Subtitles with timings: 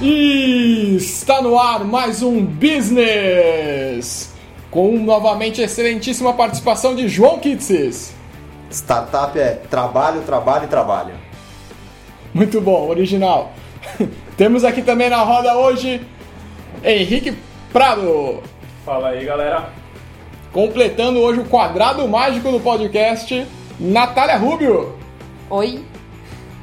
[0.00, 4.32] E está no ar mais um Business!
[4.70, 8.14] Com novamente a excelentíssima participação de João Kitsis.
[8.70, 11.14] Startup é trabalho, trabalho e trabalho.
[12.32, 13.52] Muito bom, original.
[14.38, 16.00] Temos aqui também na roda hoje
[16.84, 17.36] Henrique
[17.72, 18.40] Prado.
[18.84, 19.70] Fala aí, galera.
[20.52, 23.44] Completando hoje o quadrado mágico do podcast,
[23.80, 24.96] Natália Rubio.
[25.50, 25.84] Oi.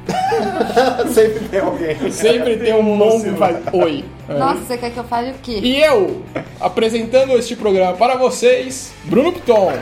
[1.12, 2.12] Sempre tem alguém.
[2.12, 4.04] Sempre tem um nome que faz oi.
[4.28, 4.34] É.
[4.34, 5.60] Nossa, você quer que eu fale o quê?
[5.62, 6.22] E eu,
[6.60, 9.72] apresentando este programa para vocês, Bruno Piton.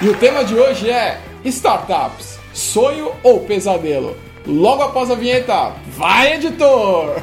[0.00, 4.16] E o tema de hoje é Startups, sonho ou pesadelo?
[4.46, 7.20] Logo após a vinheta, vai editor!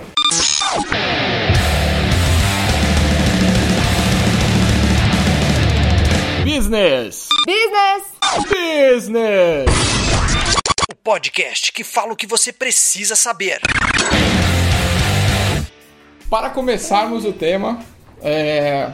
[6.46, 7.28] Business!
[7.48, 8.14] Business!
[8.48, 9.66] Business!
[10.92, 13.60] O podcast que fala o que você precisa saber.
[16.30, 17.80] Para começarmos o tema,
[18.22, 18.92] é,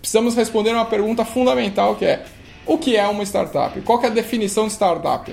[0.00, 2.24] precisamos responder uma pergunta fundamental que é
[2.66, 3.80] o que é uma startup?
[3.82, 5.32] Qual que é a definição de startup?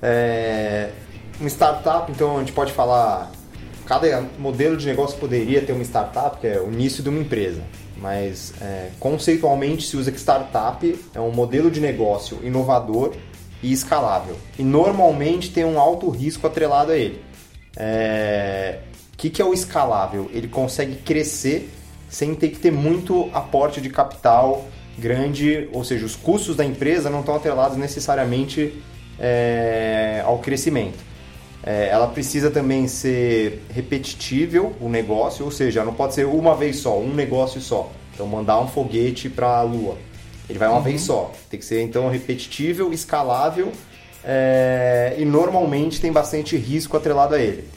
[0.00, 0.92] É,
[1.40, 3.28] uma startup, então a gente pode falar.
[3.84, 7.64] Cada modelo de negócio poderia ter uma startup, que é o início de uma empresa.
[8.00, 13.14] Mas é, conceitualmente se usa que startup é um modelo de negócio inovador
[13.62, 14.36] e escalável.
[14.58, 17.20] E normalmente tem um alto risco atrelado a ele.
[17.76, 18.78] É,
[19.12, 20.30] o que, que é o escalável?
[20.32, 21.68] Ele consegue crescer
[22.08, 24.64] sem ter que ter muito aporte de capital
[24.96, 28.82] grande, ou seja, os custos da empresa não estão atrelados necessariamente
[29.18, 31.07] é, ao crescimento.
[31.68, 36.76] É, ela precisa também ser repetitível o negócio, ou seja, não pode ser uma vez
[36.78, 37.92] só, um negócio só.
[38.14, 39.98] Então mandar um foguete para a Lua,
[40.48, 40.82] ele vai uma uhum.
[40.82, 41.30] vez só.
[41.50, 43.70] Tem que ser então repetitível, escalável
[44.24, 47.68] é, e normalmente tem bastante risco atrelado a ele.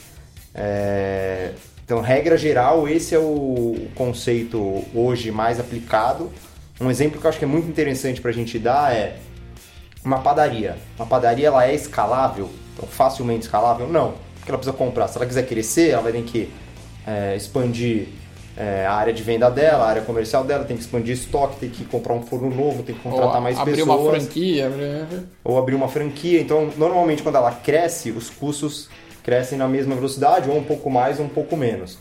[0.55, 1.51] É,
[1.83, 6.31] então, regra geral, esse é o conceito hoje mais aplicado.
[6.79, 9.17] Um exemplo que eu acho que é muito interessante para a gente dar é
[10.01, 10.77] uma padaria.
[10.97, 12.49] Uma padaria ela é escalável?
[12.81, 13.87] Então, facilmente escalável?
[13.87, 14.13] Não.
[14.35, 15.07] Porque ela precisa comprar.
[15.07, 16.51] Se ela quiser crescer, ela vai ter que
[17.05, 18.07] é, expandir
[18.57, 21.69] é, a área de venda dela, a área comercial dela, tem que expandir estoque, tem
[21.69, 23.89] que comprar um forno novo, tem que contratar ou mais abrir pessoas.
[23.89, 24.69] Abrir uma franquia.
[24.69, 25.23] Né?
[25.43, 26.41] Ou abrir uma franquia.
[26.41, 28.89] Então, normalmente, quando ela cresce, os custos
[29.23, 31.99] crescem na mesma velocidade, ou um pouco mais ou um pouco menos.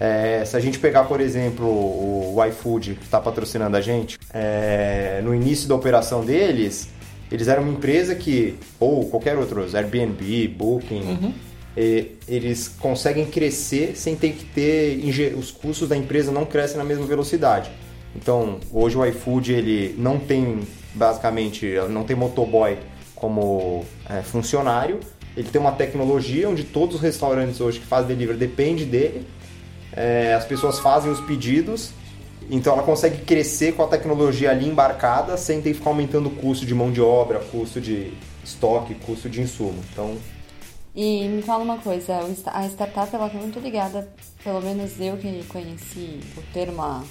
[0.00, 5.20] É, se a gente pegar, por exemplo, o, iFood, que está patrocinando a gente, é,
[5.22, 6.88] no início da operação deles,
[7.32, 11.32] eles eram uma empresa que, ou qualquer outro, Airbnb, Booking, uhum.
[11.74, 15.34] e, eles conseguem crescer sem ter que ter.
[15.34, 17.70] Os custos da empresa não crescem na mesma velocidade.
[18.14, 20.60] Então, hoje o iFood ele não tem,
[20.94, 22.76] basicamente, não tem motoboy
[23.14, 25.00] como é, funcionário.
[25.34, 29.26] Ele tem uma tecnologia onde todos os restaurantes hoje que fazem delivery dependem dele.
[29.90, 31.92] É, as pessoas fazem os pedidos
[32.50, 36.30] então ela consegue crescer com a tecnologia ali embarcada sem ter que ficar aumentando o
[36.30, 38.12] custo de mão de obra, custo de
[38.44, 39.82] estoque, custo de insumo.
[39.92, 40.16] Então.
[40.94, 44.08] E me fala uma coisa, a startup ela está muito ligada,
[44.44, 47.02] pelo menos eu que conheci o termo há,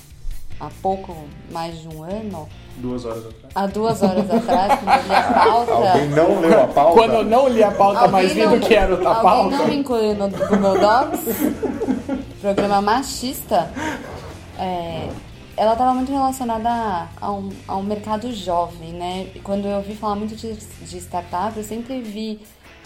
[0.60, 1.16] há pouco
[1.52, 2.48] mais de um ano.
[2.78, 3.52] Duas horas atrás.
[3.56, 5.72] Há duas horas atrás, quando eu li a pauta.
[5.72, 6.94] Alguém não leu a pauta?
[6.94, 9.30] Quando eu não li a pauta, mas vi do que era a pauta.
[9.30, 12.22] Alguém não me incluiu no Google Docs?
[12.42, 13.70] programa machista
[14.62, 15.10] é,
[15.58, 19.28] ela estava muito relacionada a um, a um mercado jovem, né?
[19.34, 22.40] E quando eu ouvi falar muito de, de startup, eu sempre vi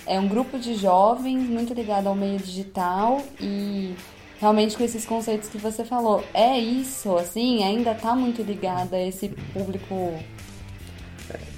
[0.06, 3.96] é, um grupo de jovens muito ligado ao meio digital e
[4.40, 6.24] realmente com esses conceitos que você falou.
[6.34, 10.14] É isso, assim, ainda está muito ligada a esse público.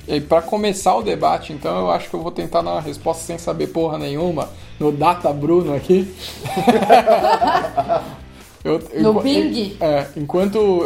[0.07, 3.23] E para começar o debate, então, eu acho que eu vou tentar dar uma resposta
[3.23, 4.49] sem saber porra nenhuma
[4.79, 6.11] no Data Bruno aqui.
[8.67, 9.77] Eu, no ping?
[9.79, 10.83] É, enquanto,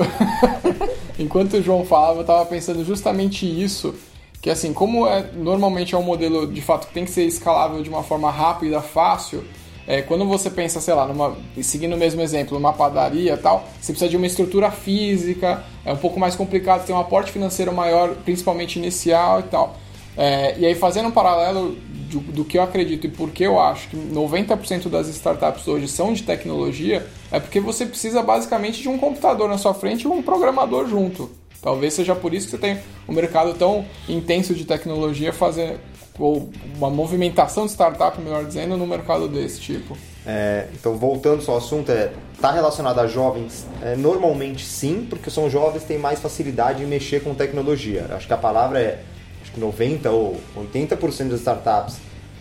[1.17, 3.95] enquanto o João falava, eu tava pensando justamente isso,
[4.41, 7.81] que assim, como é, normalmente é um modelo de fato que tem que ser escalável
[7.81, 9.43] de uma forma rápida, fácil,
[9.87, 13.91] é, quando você pensa, sei lá, numa, seguindo o mesmo exemplo, numa padaria tal, você
[13.91, 18.15] precisa de uma estrutura física, é um pouco mais complicado, tem um aporte financeiro maior,
[18.23, 19.75] principalmente inicial e tal.
[20.15, 21.77] É, e aí, fazendo um paralelo
[22.11, 25.87] do, do, que eu acredito e por que eu acho que 90% das startups hoje
[25.87, 30.07] são de tecnologia, é porque você precisa basicamente de um computador na sua frente e
[30.07, 31.29] um programador junto.
[31.61, 35.79] Talvez seja por isso que você tem um mercado tão intenso de tecnologia fazer
[36.19, 39.97] ou uma movimentação de startup, melhor dizendo, no mercado desse tipo.
[40.25, 43.65] É, então, voltando ao assunto, é, tá relacionado a jovens?
[43.81, 48.07] É, normalmente sim, porque são jovens têm mais facilidade em mexer com tecnologia.
[48.11, 49.10] Acho que a palavra é que
[49.57, 51.97] 90 ou 80% das startups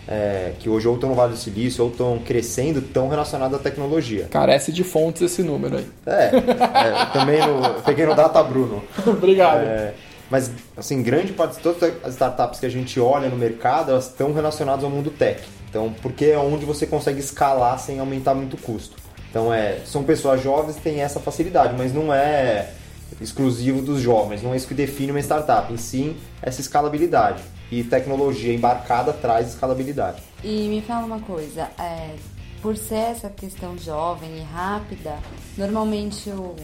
[0.09, 3.63] é, que hoje ou estão no Vale do Silício ou estão crescendo, estão relacionadas à
[3.63, 4.27] tecnologia.
[4.31, 5.87] Carece de fontes esse número aí.
[6.05, 8.83] É, é também no, peguei no Data Bruno.
[9.07, 9.61] Obrigado.
[9.61, 9.95] É,
[10.29, 14.09] mas, assim, grande parte de todas as startups que a gente olha no mercado, elas
[14.09, 15.43] estão relacionadas ao mundo tech.
[15.69, 18.97] Então, porque é onde você consegue escalar sem aumentar muito o custo.
[19.31, 22.71] Então, é, são pessoas jovens que têm essa facilidade, mas não é
[23.21, 27.43] exclusivo dos jovens, não é isso que define uma startup, em sim essa escalabilidade.
[27.71, 30.23] E tecnologia embarcada traz escalabilidade.
[30.43, 32.17] E me fala uma coisa, é,
[32.61, 35.19] por ser essa questão jovem e rápida,
[35.57, 36.57] normalmente o,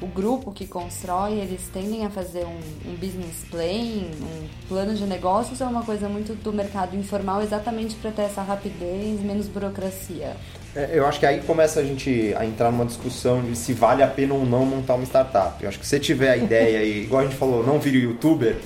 [0.00, 5.04] o grupo que constrói, eles tendem a fazer um, um business plan, um plano de
[5.04, 9.48] negócios ou é uma coisa muito do mercado informal exatamente para ter essa rapidez, menos
[9.48, 10.36] burocracia?
[10.76, 14.02] É, eu acho que aí começa a gente a entrar numa discussão de se vale
[14.02, 15.62] a pena ou não montar uma startup.
[15.62, 17.98] Eu acho que se você tiver a ideia e, igual a gente falou, não vire
[17.98, 18.56] youtuber,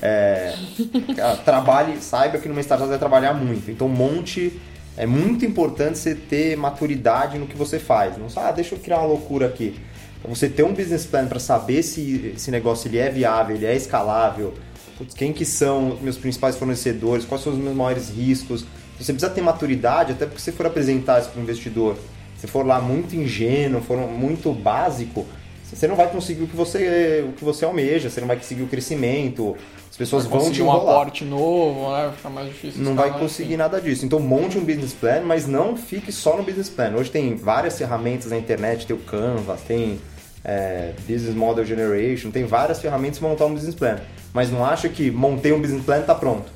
[0.00, 0.54] é,
[1.44, 3.70] trabalhe, saiba que numa startup vai trabalhar muito.
[3.70, 4.58] Então monte.
[4.96, 8.18] É muito importante você ter maturidade no que você faz.
[8.18, 9.78] Não só, ah, deixa eu criar uma loucura aqui.
[10.18, 13.64] Então, você ter um business plan para saber se esse negócio ele é viável, ele
[13.64, 14.54] é escalável,
[14.96, 18.66] putz, quem que são os meus principais fornecedores, quais são os meus maiores riscos.
[18.98, 21.96] Você precisa ter maturidade, até porque se for apresentar isso para o investidor,
[22.36, 25.26] se for lá muito ingênuo, for muito básico,
[25.64, 28.62] você não vai conseguir o que você, o que você almeja, você não vai conseguir
[28.62, 29.56] o crescimento,
[29.90, 30.94] as pessoas Vai vão te conseguir um enrolar.
[30.96, 32.12] aporte novo, né?
[32.16, 32.82] Fica mais difícil.
[32.82, 33.56] Não vai conseguir enfim.
[33.56, 34.04] nada disso.
[34.04, 36.94] Então monte um business plan, mas não fique só no business plan.
[36.96, 40.00] Hoje tem várias ferramentas na internet, tem o Canvas, tem
[40.44, 43.98] é, Business Model Generation, tem várias ferramentas para montar um business plan.
[44.32, 46.50] Mas não acha que montei um business plan e está pronto.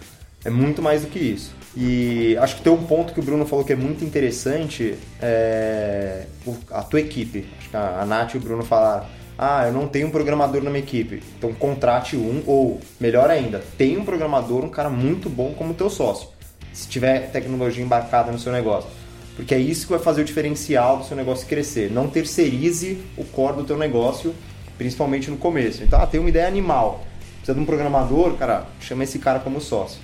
[0.45, 1.53] É muito mais do que isso.
[1.75, 6.27] E acho que tem um ponto que o Bruno falou que é muito interessante, é
[6.71, 7.47] a tua equipe.
[7.59, 9.07] Acho que a, a Nath e o Bruno falaram,
[9.39, 11.23] ah, eu não tenho um programador na minha equipe.
[11.39, 15.89] Então contrate um, ou melhor ainda, tem um programador, um cara muito bom como teu
[15.89, 16.29] sócio.
[16.73, 18.91] Se tiver tecnologia embarcada no seu negócio.
[19.35, 21.91] Porque é isso que vai fazer o diferencial do seu negócio crescer.
[21.91, 24.35] Não terceirize o core do teu negócio,
[24.77, 25.83] principalmente no começo.
[25.83, 27.05] Então, ah, tem uma ideia animal.
[27.37, 30.01] Precisa de um programador, cara, chama esse cara como sócio.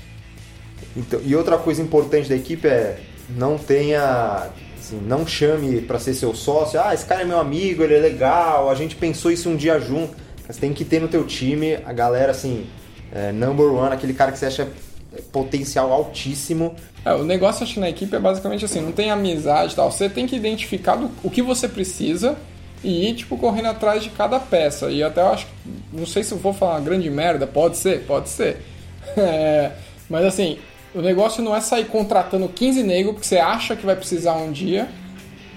[0.96, 2.98] Então, e outra coisa importante da equipe é
[3.30, 4.48] não tenha,
[4.78, 6.80] assim, não chame para ser seu sócio.
[6.80, 9.78] Ah, esse cara é meu amigo, ele é legal, a gente pensou isso um dia
[9.78, 10.14] junto.
[10.48, 12.66] Você tem que ter no teu time a galera assim,
[13.12, 14.66] é, number one, aquele cara que você acha
[15.32, 16.74] potencial altíssimo.
[17.04, 19.90] É, o negócio acho que na equipe é basicamente assim, não tem amizade e tal.
[19.90, 22.36] Você tem que identificar do- o que você precisa
[22.82, 24.90] e ir, tipo, correndo atrás de cada peça.
[24.90, 25.46] E até eu acho,
[25.92, 28.56] não sei se eu vou falar grande merda, pode ser, pode ser.
[29.16, 29.72] É,
[30.08, 30.58] mas assim,
[30.98, 34.50] o negócio não é sair contratando 15 negros porque você acha que vai precisar um
[34.50, 34.88] dia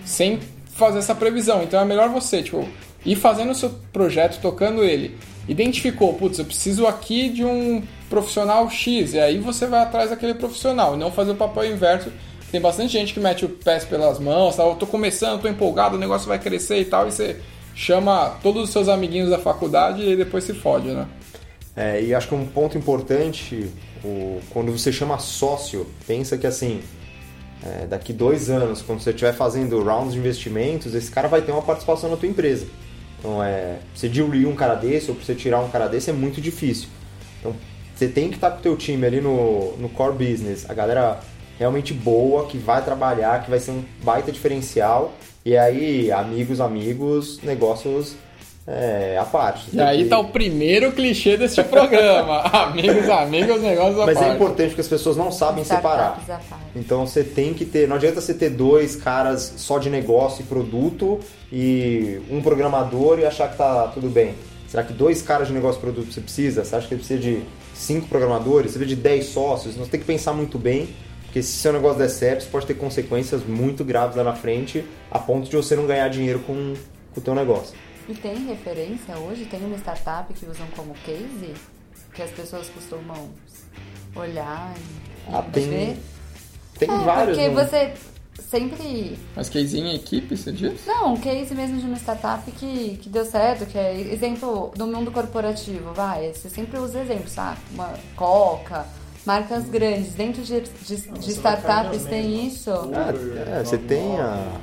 [0.05, 0.39] sem
[0.75, 1.63] fazer essa previsão.
[1.63, 2.67] Então é melhor você, tipo,
[3.03, 5.17] ir fazendo o seu projeto, tocando ele.
[5.47, 10.35] Identificou, putz, eu preciso aqui de um profissional X, e aí você vai atrás daquele
[10.35, 12.11] profissional, e não fazer o papel inverso.
[12.51, 14.63] Tem bastante gente que mete o pés pelas mãos, tá?
[14.63, 17.37] eu tô começando, tô empolgado, o negócio vai crescer e tal, e você
[17.73, 21.07] chama todos os seus amiguinhos da faculdade e depois se fode, né?
[21.75, 23.71] É, e acho que um ponto importante,
[24.03, 26.81] o- quando você chama sócio, pensa que assim,
[27.63, 31.51] é, daqui dois anos, quando você estiver fazendo rounds de investimentos, esse cara vai ter
[31.51, 32.65] uma participação na tua empresa.
[33.19, 36.41] Então, é, você diluir um cara desse ou você tirar um cara desse é muito
[36.41, 36.89] difícil.
[37.39, 37.55] Então,
[37.95, 41.19] você tem que estar com o teu time ali no, no core business, a galera
[41.59, 45.13] realmente boa, que vai trabalhar, que vai ser um baita diferencial.
[45.45, 48.15] E aí, amigos, amigos, negócios
[48.67, 49.65] é, à parte.
[49.73, 52.41] E aí que- tá o primeiro clichê deste programa.
[52.53, 54.35] amigos, amigos, negócios à Mas é parte.
[54.35, 56.17] importante porque as pessoas não sabem separar.
[56.21, 56.63] Startups parte.
[56.75, 57.87] Então você tem que ter.
[57.87, 61.19] Não adianta você ter dois caras só de negócio e produto
[61.51, 64.35] e um programador e achar que tá tudo bem.
[64.67, 66.63] Será que dois caras de negócio e produto você precisa?
[66.63, 67.41] Você acha que precisa de
[67.73, 68.71] cinco programadores?
[68.71, 69.75] Você precisa de dez sócios?
[69.75, 70.87] Você tem que pensar muito bem,
[71.25, 75.19] porque se seu negócio der certo, pode ter consequências muito graves lá na frente, a
[75.19, 76.73] ponto de você não ganhar dinheiro com,
[77.13, 77.75] com o teu negócio.
[78.07, 79.45] E tem referência hoje?
[79.45, 81.53] Tem uma startup que usam como case?
[82.13, 83.29] Que as pessoas costumam
[84.15, 85.97] olhar e, Ah, tem- ver?
[86.77, 87.37] Tem é, vários.
[87.37, 87.63] Porque né?
[87.63, 87.93] você
[88.41, 89.17] sempre.
[89.35, 90.85] Mas casezinho em equipe, você diz?
[90.85, 94.87] Não, um case mesmo de uma startup que, que deu certo, que é exemplo do
[94.87, 96.33] mundo corporativo, vai.
[96.33, 97.59] Você sempre usa exemplos, sabe?
[97.73, 98.85] Uma Coca,
[99.25, 100.13] marcas grandes.
[100.15, 102.71] Dentro de, de, de startups tem isso?
[102.71, 103.13] Ah,
[103.59, 104.59] é, você tem a-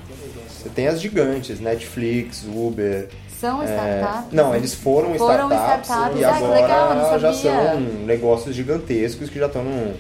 [0.51, 3.09] Você tem as gigantes, Netflix, Uber.
[3.41, 4.33] São é, startups?
[4.33, 6.21] não, eles foram, Foram startups, startups.
[6.21, 9.95] e Ah, agora legal, já são negócios gigantescos que já estão num,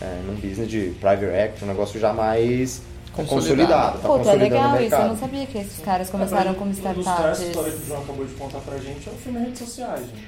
[0.00, 2.82] é, num business de private equity, um negócio já mais
[3.14, 3.98] Consolidado.
[3.98, 3.98] consolidado.
[4.00, 4.94] tá Pô, é legal isso.
[4.94, 7.86] Eu não sabia que esses caras começaram como Um dos três histórias que o startups.
[7.86, 10.26] João acabou de contar pra gente é o filme Redes Sociais, gente.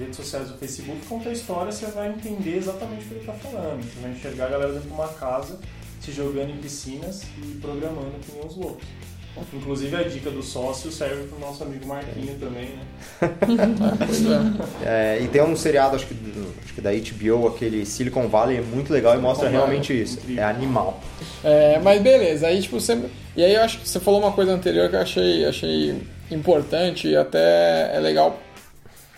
[0.00, 3.32] redes sociais do Facebook, conta a história, você vai entender exatamente o que ele está
[3.34, 3.80] falando.
[3.82, 5.58] Você vai enxergar a galera dentro de uma casa
[6.00, 8.84] se jogando em piscinas e programando que nem uns loucos.
[9.52, 13.30] Inclusive a dica do sócio serve pro nosso amigo Marquinho também, né?
[14.06, 14.20] Pois
[14.84, 15.16] é.
[15.16, 18.58] É, e tem um seriado, acho que, do- acho que da HBO, aquele Silicon Valley,
[18.58, 20.18] é muito legal e mostra Valley, realmente isso.
[20.18, 20.42] incrível.
[20.42, 21.00] É animal.
[21.44, 22.98] É, mas beleza, aí tipo você.
[23.36, 27.08] E aí eu acho que você falou uma coisa anterior que eu achei, achei importante
[27.08, 28.38] e até é legal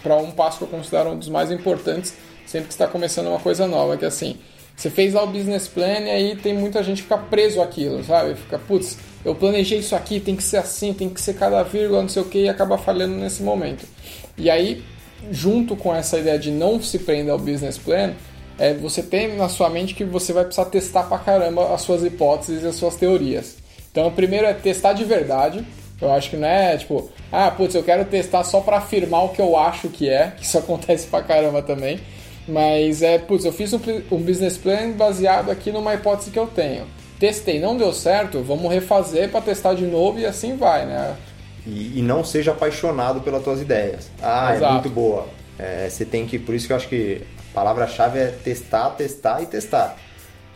[0.03, 2.15] para um passo que eu considero um dos mais importantes
[2.47, 4.37] sempre que está começando uma coisa nova, que é assim,
[4.81, 8.03] você fez lá o business plan e aí tem muita gente que fica preso àquilo,
[8.03, 8.35] sabe?
[8.35, 12.01] Fica, putz, eu planejei isso aqui, tem que ser assim, tem que ser cada vírgula,
[12.01, 13.87] não sei o que, e acaba falhando nesse momento.
[14.39, 14.83] E aí,
[15.31, 18.15] junto com essa ideia de não se prender ao business plan,
[18.59, 22.03] é, você tem na sua mente que você vai precisar testar pra caramba as suas
[22.03, 23.59] hipóteses e as suas teorias.
[23.93, 25.63] Então, o primeiro é testar de verdade.
[26.01, 29.29] Eu acho que não é tipo, ah, putz, eu quero testar só pra afirmar o
[29.29, 32.01] que eu acho que é, que isso acontece pra caramba também.
[32.49, 33.81] Mas é, putz, eu fiz um,
[34.11, 36.87] um business plan baseado aqui numa hipótese que eu tenho.
[37.19, 41.17] Testei, não deu certo, vamos refazer pra testar de novo e assim vai, né?
[41.67, 44.11] E, e não seja apaixonado pelas tuas ideias.
[44.23, 44.65] Ah, Exato.
[44.65, 45.29] é muito boa.
[45.59, 49.43] É, você tem que, por isso que eu acho que a palavra-chave é testar, testar
[49.43, 49.97] e testar.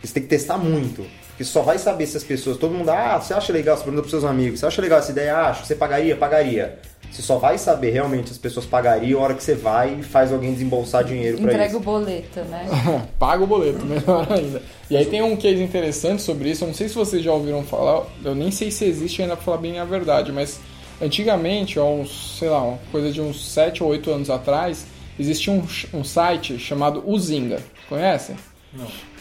[0.01, 1.05] Você tem que testar muito.
[1.29, 4.01] Porque só vai saber se as pessoas, todo mundo, ah, você acha legal, você pergunta
[4.01, 5.35] pros seus amigos, você acha legal essa ideia?
[5.35, 6.15] Acho, você pagaria?
[6.15, 6.79] Pagaria.
[7.15, 10.33] Você só vai saber realmente as pessoas pagariam a hora que você vai e faz
[10.33, 11.77] alguém desembolsar dinheiro pra Entrega isso.
[11.77, 12.67] o boleto, né?
[13.17, 14.61] Paga o boleto, melhor ainda.
[14.89, 17.63] E aí tem um case interessante sobre isso, eu não sei se vocês já ouviram
[17.63, 20.59] falar, eu nem sei se existe ainda pra falar bem a verdade, mas
[21.01, 24.85] antigamente, há uns, sei lá, uma coisa de uns 7 ou 8 anos atrás,
[25.17, 27.59] existia um, um site chamado Uzinga.
[27.87, 28.35] Conhecem?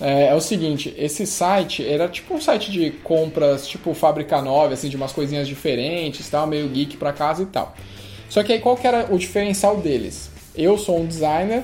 [0.00, 4.74] É, é o seguinte, esse site era tipo um site de compras, tipo fábrica nova,
[4.74, 7.74] assim, de umas coisinhas diferentes, tal, meio geek pra casa e tal.
[8.28, 10.30] Só que aí qual que era o diferencial deles?
[10.56, 11.62] Eu sou um designer,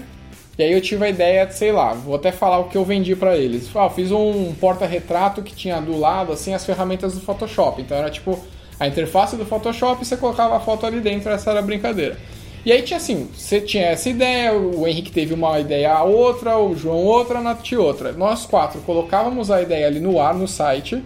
[0.59, 2.85] e aí eu tive a ideia de, sei lá, vou até falar o que eu
[2.85, 3.75] vendi pra eles.
[3.75, 7.81] Ah, fiz um porta-retrato que tinha do lado, assim, as ferramentas do Photoshop.
[7.81, 8.39] Então era tipo
[8.79, 12.19] a interface do Photoshop e você colocava a foto ali dentro, essa era a brincadeira.
[12.65, 16.59] E aí tinha assim, você tinha essa ideia, o Henrique teve uma ideia a outra,
[16.59, 18.13] o João outra, a Nath outra.
[18.13, 21.03] Nós quatro colocávamos a ideia ali no ar, no site,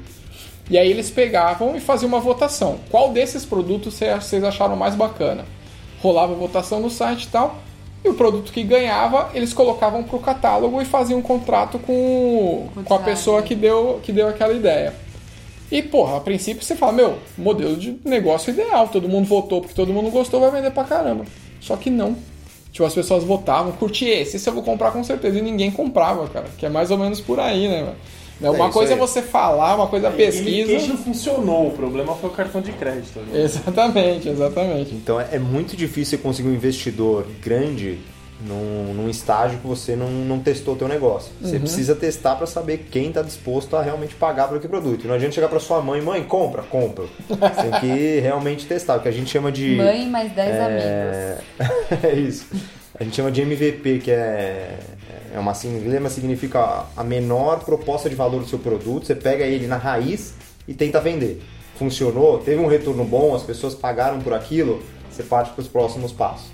[0.69, 2.79] e aí eles pegavam e faziam uma votação.
[2.91, 5.45] Qual desses produtos cê- vocês acharam mais bacana?
[6.03, 7.57] Rolava a votação no site e tal,
[8.05, 12.81] e o produto que ganhava, eles colocavam pro catálogo e faziam um contrato com, Com
[12.81, 14.93] o com a pessoa que deu, que deu aquela ideia.
[15.71, 19.75] E, porra, a princípio você fala, meu, modelo de negócio ideal, todo mundo votou porque
[19.75, 21.25] todo mundo gostou, vai vender pra caramba.
[21.65, 22.17] Só que não.
[22.71, 26.27] Tipo, as pessoas votavam, curti esse, esse eu vou comprar com certeza, e ninguém comprava,
[26.29, 26.47] cara.
[26.59, 27.97] Que é mais ou menos por aí, né, mano?
[28.41, 30.89] Né, Uma isso coisa é você falar, uma coisa é pesquisa.
[30.89, 33.19] não funcionou, o problema foi o cartão de crédito.
[33.21, 33.43] ali.
[33.43, 34.95] Exatamente, exatamente.
[34.95, 37.99] Então é é muito difícil você conseguir um investidor grande
[38.41, 41.33] num, num estágio que você não, não testou o teu negócio.
[41.41, 45.05] Você precisa testar para saber quem está disposto a realmente pagar por aquele produto.
[45.05, 47.05] E não adianta chegar para sua mãe, mãe, compra, compra.
[47.29, 49.77] Você tem que realmente testar, o que a gente chama de...
[49.77, 50.85] Mãe mais 10 amigos.
[50.85, 51.39] é...
[52.03, 52.47] é isso.
[52.99, 54.79] A gente chama de MVP, que é,
[55.35, 59.07] é uma sigla, significa a menor proposta de valor do seu produto.
[59.07, 60.35] Você pega ele na raiz
[60.69, 61.43] e tenta vender.
[61.77, 66.13] Funcionou, teve um retorno bom, as pessoas pagaram por aquilo, você parte para os próximos
[66.13, 66.54] passos.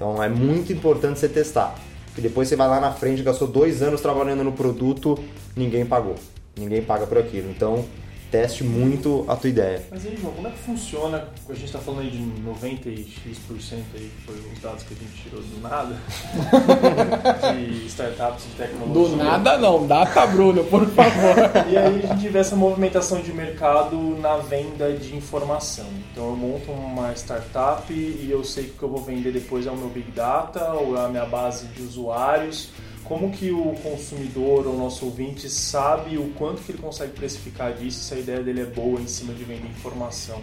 [0.00, 1.78] Então é muito importante você testar.
[2.06, 5.18] Porque depois você vai lá na frente, gastou dois anos trabalhando no produto,
[5.54, 6.14] ninguém pagou.
[6.56, 7.50] Ninguém paga por aquilo.
[7.50, 7.84] Então
[8.30, 9.82] teste muito a tua ideia.
[9.90, 11.28] Mas aí, João, como é que funciona?
[11.48, 14.94] A gente tá falando aí de 90 e X% aí, que foi os dados que
[14.94, 15.96] a gente tirou do nada,
[17.54, 19.16] de startups de tecnologia.
[19.16, 21.36] Do nada não, data Bruno, por favor.
[21.68, 25.86] E aí a gente vê essa movimentação de mercado na venda de informação.
[26.12, 29.66] Então eu monto uma startup e eu sei que o que eu vou vender depois
[29.66, 32.70] é o meu Big Data ou é a minha base de usuários.
[33.10, 37.72] Como que o consumidor ou o nosso ouvinte sabe o quanto que ele consegue precificar
[37.72, 40.40] disso se a ideia dele é boa em cima de vender informação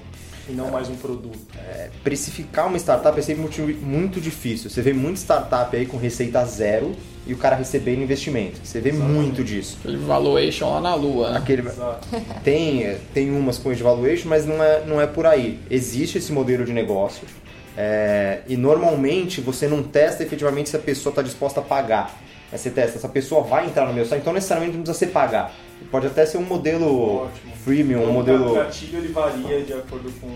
[0.50, 1.40] e não mais um produto?
[2.04, 4.70] precificar uma startup é sempre muito, muito difícil.
[4.70, 6.94] Você vê muita startup aí com receita zero
[7.26, 8.60] e o cara recebendo investimento.
[8.62, 9.78] Você vê muito disso.
[9.80, 11.38] Aquele valuation lá na lua, né?
[11.38, 12.06] Aquele, Exato.
[12.44, 15.58] tem, tem umas com de valuation, mas não é, não é por aí.
[15.72, 17.26] Existe esse modelo de negócio
[17.78, 22.27] é, e normalmente você não testa efetivamente se a pessoa está disposta a pagar.
[22.52, 25.52] Você testa, essa pessoa vai entrar no meu site, então necessariamente não precisa ser pagar.
[25.92, 27.54] Pode até ser um modelo Ótimo.
[27.64, 30.30] freemium, um Então, modelo O gatilho ele varia de acordo com.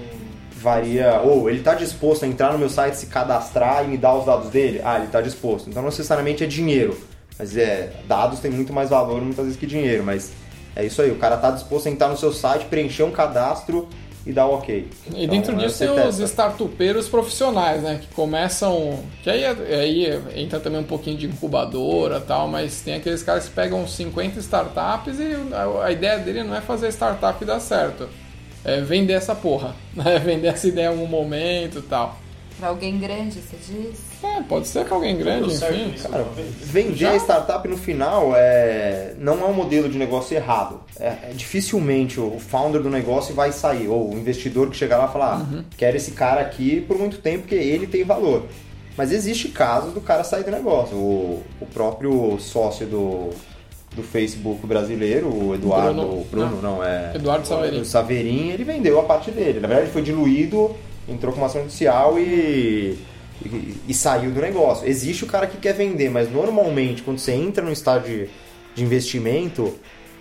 [0.56, 4.14] varia, ou ele está disposto a entrar no meu site, se cadastrar e me dar
[4.16, 4.82] os dados dele?
[4.84, 5.70] Ah, ele está disposto.
[5.70, 6.98] Então não necessariamente é dinheiro,
[7.40, 10.32] mas é dados têm muito mais valor muitas vezes que dinheiro, mas
[10.76, 13.88] é isso aí, o cara está disposto a entrar no seu site, preencher um cadastro
[14.26, 14.88] e dá o ok.
[15.16, 18.00] E dentro Então, disso tem os startupeiros profissionais, né?
[18.02, 19.00] Que começam.
[19.24, 23.48] Que aí, aí entra também um pouquinho de incubadora e tal, mas tem aqueles caras
[23.48, 28.08] que pegam 50 startups e a, a ideia dele não é fazer startup dar certo.
[28.64, 29.76] É vender essa porra.
[29.94, 30.20] Né?
[30.20, 32.18] Vender essa ideia em algum momento e tal.
[32.60, 34.00] Pra alguém grande, você diz?
[34.24, 35.94] É, pode ser que alguém grande, enfim.
[35.96, 36.26] isso Cara,
[36.62, 37.12] vender Já?
[37.12, 40.80] a startup no final é, não é um modelo de negócio errado.
[41.00, 45.08] É, é dificilmente o founder do negócio vai sair, ou o investidor que chegar lá
[45.08, 48.46] e falar, ah, quero esse cara aqui por muito tempo porque ele tem valor.
[48.96, 50.96] Mas existe casos do cara sair do negócio.
[50.96, 53.30] O, o próprio sócio do,
[53.96, 56.22] do Facebook brasileiro, o Eduardo, Bruno.
[56.22, 57.14] o Bruno, não, é...
[57.16, 57.82] Eduardo Saverin.
[57.82, 59.60] O Saverin, ele vendeu a parte dele.
[59.60, 60.76] Na verdade, foi diluído,
[61.12, 62.98] entrou com uma ação judicial e,
[63.46, 64.88] e, e saiu do negócio.
[64.88, 68.30] Existe o cara que quer vender, mas normalmente, quando você entra no estágio de,
[68.76, 69.74] de investimento,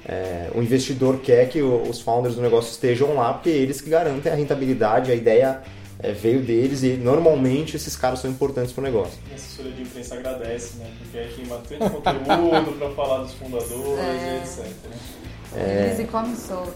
[0.06, 3.90] é, o investidor quer que o- os founders do negócio estejam lá, porque eles que
[3.90, 5.60] garantem a rentabilidade, a ideia
[6.02, 9.18] é, veio deles e normalmente esses caras são importantes para o negócio.
[9.30, 10.86] A assessoria de imprensa agradece, né?
[10.98, 14.34] Porque aí tem bastante conteúdo pra falar dos fundadores É.
[14.34, 14.64] e etc.
[14.64, 14.96] né?
[15.56, 15.86] É.
[15.88, 16.72] Eles e come solto.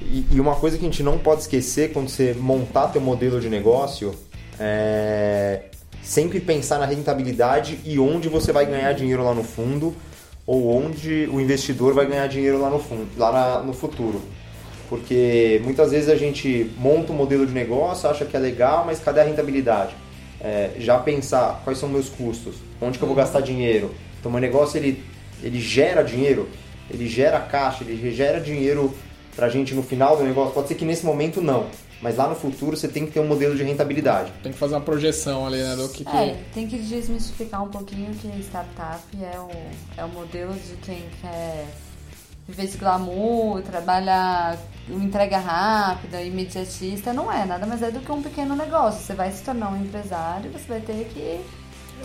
[0.00, 3.40] E, e uma coisa que a gente não pode esquecer quando você montar teu modelo
[3.40, 4.14] de negócio
[4.58, 5.62] é
[6.02, 9.94] sempre pensar na rentabilidade e onde você vai ganhar dinheiro lá no fundo
[10.46, 14.22] ou onde o investidor vai ganhar dinheiro lá no fundo, lá na- no futuro.
[14.88, 18.98] Porque muitas vezes a gente monta um modelo de negócio, acha que é legal, mas
[19.00, 19.94] cadê a rentabilidade?
[20.40, 23.92] É, já pensar quais são meus custos, onde que eu vou gastar dinheiro.
[24.18, 25.04] Então, meu negócio ele,
[25.42, 26.48] ele gera dinheiro,
[26.90, 28.94] ele gera caixa, ele gera dinheiro
[29.38, 30.52] pra gente no final do negócio.
[30.52, 31.68] Pode ser que nesse momento não,
[32.02, 34.32] mas lá no futuro você tem que ter um modelo de rentabilidade.
[34.42, 35.76] Tem que fazer uma projeção ali, né?
[35.76, 36.16] Do que, que...
[36.16, 39.48] É, tem que desmistificar um pouquinho que startup é o,
[39.96, 41.68] é o modelo de quem quer
[42.48, 47.12] viver esse glamour, trabalhar entrega rápida, imediatista.
[47.12, 49.00] Não é, nada mais é do que um pequeno negócio.
[49.02, 51.40] Você vai se tornar um empresário, você vai ter que.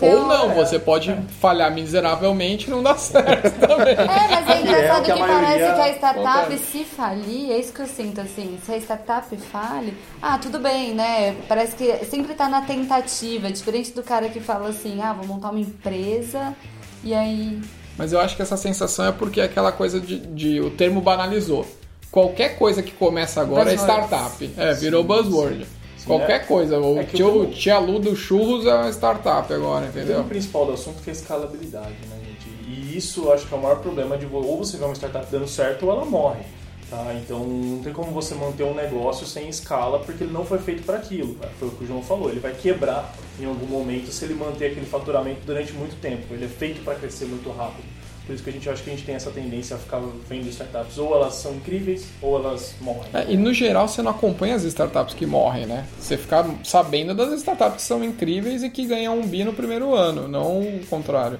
[0.00, 3.94] Ou um- não, você pode falhar miseravelmente e não dar certo também.
[3.94, 6.64] É, mas é engraçado que que, a parece que a startup acontece.
[6.64, 10.94] se falir, é isso que eu sinto, assim, se a startup fale, ah, tudo bem,
[10.94, 11.36] né?
[11.48, 15.50] Parece que sempre tá na tentativa, diferente do cara que fala assim, ah, vou montar
[15.50, 16.54] uma empresa
[17.02, 17.60] e aí.
[17.96, 21.00] Mas eu acho que essa sensação é porque é aquela coisa de, de- o termo
[21.00, 21.64] banalizou.
[22.10, 24.50] Qualquer coisa que começa agora é startup.
[24.56, 25.66] É, virou buzzword.
[26.06, 26.38] Qualquer é.
[26.40, 26.78] coisa.
[26.78, 30.24] O É que tio, o- tia Lu do churros é uma startup agora, O entendeu?
[30.24, 32.44] principal do assunto que é a escalabilidade, né, gente?
[32.68, 35.48] E isso acho que é o maior problema de ou você vê uma startup dando
[35.48, 36.42] certo ou ela morre.
[36.90, 37.14] Tá?
[37.14, 40.82] Então não tem como você manter um negócio sem escala porque ele não foi feito
[40.84, 41.32] para aquilo.
[41.40, 41.48] né?
[41.58, 42.28] Foi o que o João falou.
[42.28, 46.32] Ele vai quebrar em algum momento se ele manter aquele faturamento durante muito tempo.
[46.34, 47.84] Ele é feito para crescer muito rápido.
[48.26, 50.48] Por isso que a gente acha que a gente tem essa tendência a ficar vendo
[50.48, 53.10] startups ou elas são incríveis ou elas morrem.
[53.12, 55.86] É, e no geral você não acompanha as startups que morrem, né?
[55.98, 59.94] Você fica sabendo das startups que são incríveis e que ganham um bi no primeiro
[59.94, 61.38] ano, não o contrário.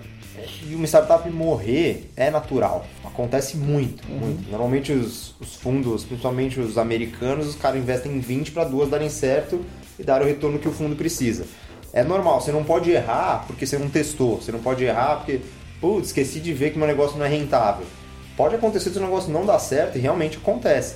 [0.69, 2.85] E uma startup morrer é natural.
[3.05, 4.51] Acontece muito, muito.
[4.51, 9.09] Normalmente os, os fundos, principalmente os americanos, os caras investem em 20 para duas darem
[9.09, 9.65] certo
[9.99, 11.47] e dar o retorno que o fundo precisa.
[11.93, 14.41] É normal, você não pode errar porque você não testou.
[14.41, 15.41] Você não pode errar porque,
[15.85, 17.85] putz, esqueci de ver que meu negócio não é rentável.
[18.39, 20.95] Pode acontecer se o negócio não dá certo e realmente acontece.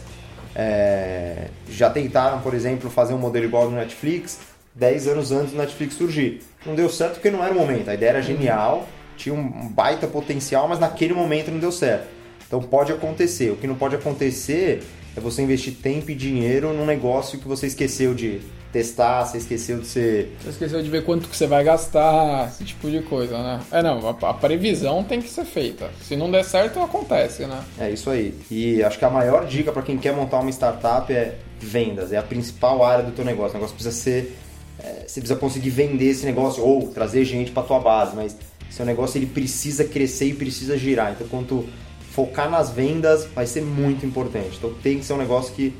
[0.57, 4.41] É, já tentaram, por exemplo, fazer um modelo igual ao do Netflix
[4.75, 6.41] 10 anos antes do Netflix surgir.
[6.65, 7.91] Não deu certo porque não era o momento.
[7.91, 12.09] A ideia era genial, tinha um baita potencial, mas naquele momento não deu certo.
[12.47, 13.51] Então pode acontecer.
[13.51, 14.83] O que não pode acontecer
[15.15, 18.41] é você investir tempo e dinheiro num negócio que você esqueceu de
[18.73, 20.37] testar, você esqueceu de ser.
[20.43, 23.61] Você esqueceu de ver quanto que você vai gastar, esse tipo de coisa, né?
[23.71, 25.91] É, não, a, a previsão tem que ser feita.
[26.03, 27.63] Se não der certo, acontece, né?
[27.79, 28.35] É isso aí.
[28.51, 32.13] E acho que a maior dica para quem quer montar uma startup é vendas.
[32.13, 33.53] É a principal área do teu negócio.
[33.53, 34.37] O negócio precisa ser.
[34.79, 38.37] é, você precisa conseguir vender esse negócio ou trazer gente para tua base, mas
[38.71, 41.13] seu negócio ele precisa crescer e precisa girar.
[41.13, 41.67] Então, quanto
[42.13, 44.57] focar nas vendas vai ser muito importante.
[44.59, 45.73] Então, tem que ser um negócio que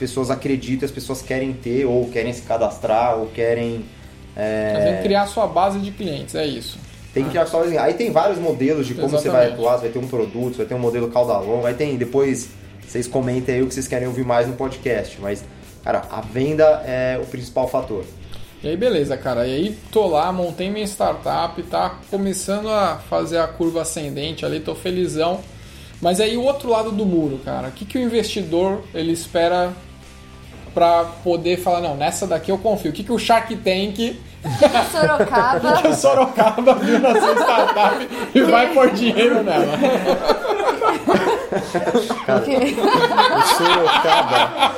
[0.00, 3.84] pessoas acreditam, as pessoas querem ter ou querem se cadastrar ou querem
[4.34, 6.78] é, Mas tem que criar a sua base de clientes, é isso.
[7.12, 9.52] tem que criar só Aí tem vários modelos de como você vai Exatamente.
[9.52, 11.96] atuar, você vai ter um produto, você vai ter um modelo cauda longa, aí tem
[11.96, 12.48] depois
[12.86, 15.44] vocês comentem aí o que vocês querem ouvir mais no podcast, mas
[15.84, 18.04] cara, a venda é o principal fator.
[18.62, 19.46] E aí, beleza, cara.
[19.46, 24.60] E aí, tô lá, montei minha startup, tá começando a fazer a curva ascendente ali,
[24.60, 25.40] tô felizão.
[25.98, 27.68] Mas aí, o outro lado do muro, cara.
[27.68, 29.72] O que, que o investidor ele espera
[30.74, 32.90] pra poder falar, não, nessa daqui eu confio.
[32.90, 34.18] O que, que o Shark Tank,
[34.90, 35.72] Sorocaba.
[35.82, 39.74] que o Sorocaba viu na sua startup e vai pôr dinheiro nela?
[41.50, 44.74] O Sorocaba,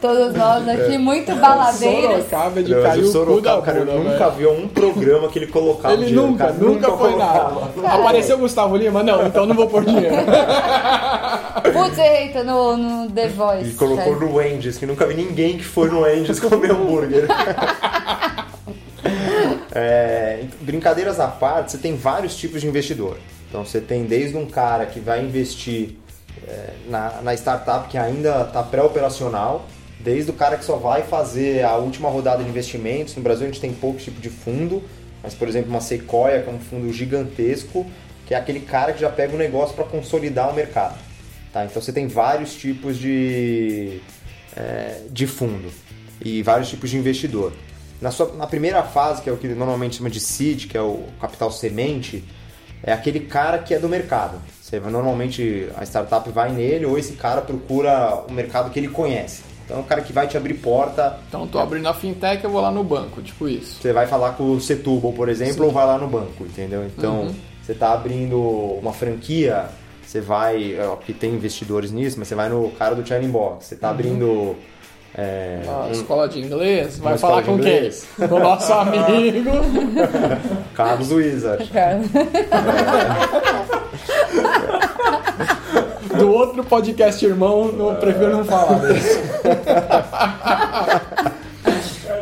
[0.00, 2.24] Todos nós aqui, muito baladeiros.
[2.24, 4.54] Sorocaba é de Não, o Sorocaba, cara, eu nunca velho.
[4.54, 7.70] vi um programa que ele colocava Ele dinheiro, nunca, cara, nunca foi colocava.
[7.82, 7.94] nada.
[7.94, 9.02] Apareceu o Gustavo Lima?
[9.02, 10.16] Não, então não vou pôr dinheiro.
[11.72, 13.70] Putz, eita, no, no The Voice.
[13.70, 14.26] E colocou cara.
[14.26, 17.26] no Wendy's, que nunca vi ninguém que foi no Wendy's comer hambúrguer.
[19.74, 23.16] É, brincadeiras à parte, você tem vários tipos de investidor.
[23.52, 25.96] Então você tem desde um cara que vai investir
[26.48, 29.66] é, na, na startup que ainda está pré-operacional,
[30.00, 33.14] desde o cara que só vai fazer a última rodada de investimentos.
[33.14, 34.82] No Brasil a gente tem poucos tipos de fundo,
[35.22, 37.84] mas por exemplo uma Sequoia, que é um fundo gigantesco,
[38.26, 40.98] que é aquele cara que já pega o negócio para consolidar o mercado.
[41.52, 41.66] Tá?
[41.66, 44.00] Então você tem vários tipos de,
[44.56, 45.70] é, de fundo
[46.24, 47.52] e vários tipos de investidor.
[48.00, 50.80] Na, sua, na primeira fase, que é o que normalmente chama de seed, que é
[50.80, 52.24] o capital semente,
[52.82, 54.38] é aquele cara que é do mercado.
[54.60, 59.42] Você normalmente a startup vai nele ou esse cara procura o mercado que ele conhece.
[59.64, 61.18] Então é o cara que vai te abrir porta.
[61.28, 63.80] Então tô abrindo a fintech, eu vou lá no banco, tipo isso.
[63.80, 66.84] Você vai falar com o Setúbal, por exemplo, ou vai lá no banco, entendeu?
[66.84, 69.66] Então você está abrindo uma franquia,
[70.04, 73.66] você vai, ó, que tem investidores nisso, mas você vai no cara do China Box.
[73.66, 74.56] Você está abrindo
[75.14, 77.90] é, A um- escola de inglês, vai falar com quem?
[78.28, 79.04] Com o nosso amigo.
[80.74, 81.68] Carlos Wizard.
[81.70, 82.00] Cara.
[86.16, 89.18] Do outro podcast irmão, eu prefiro não falar disso.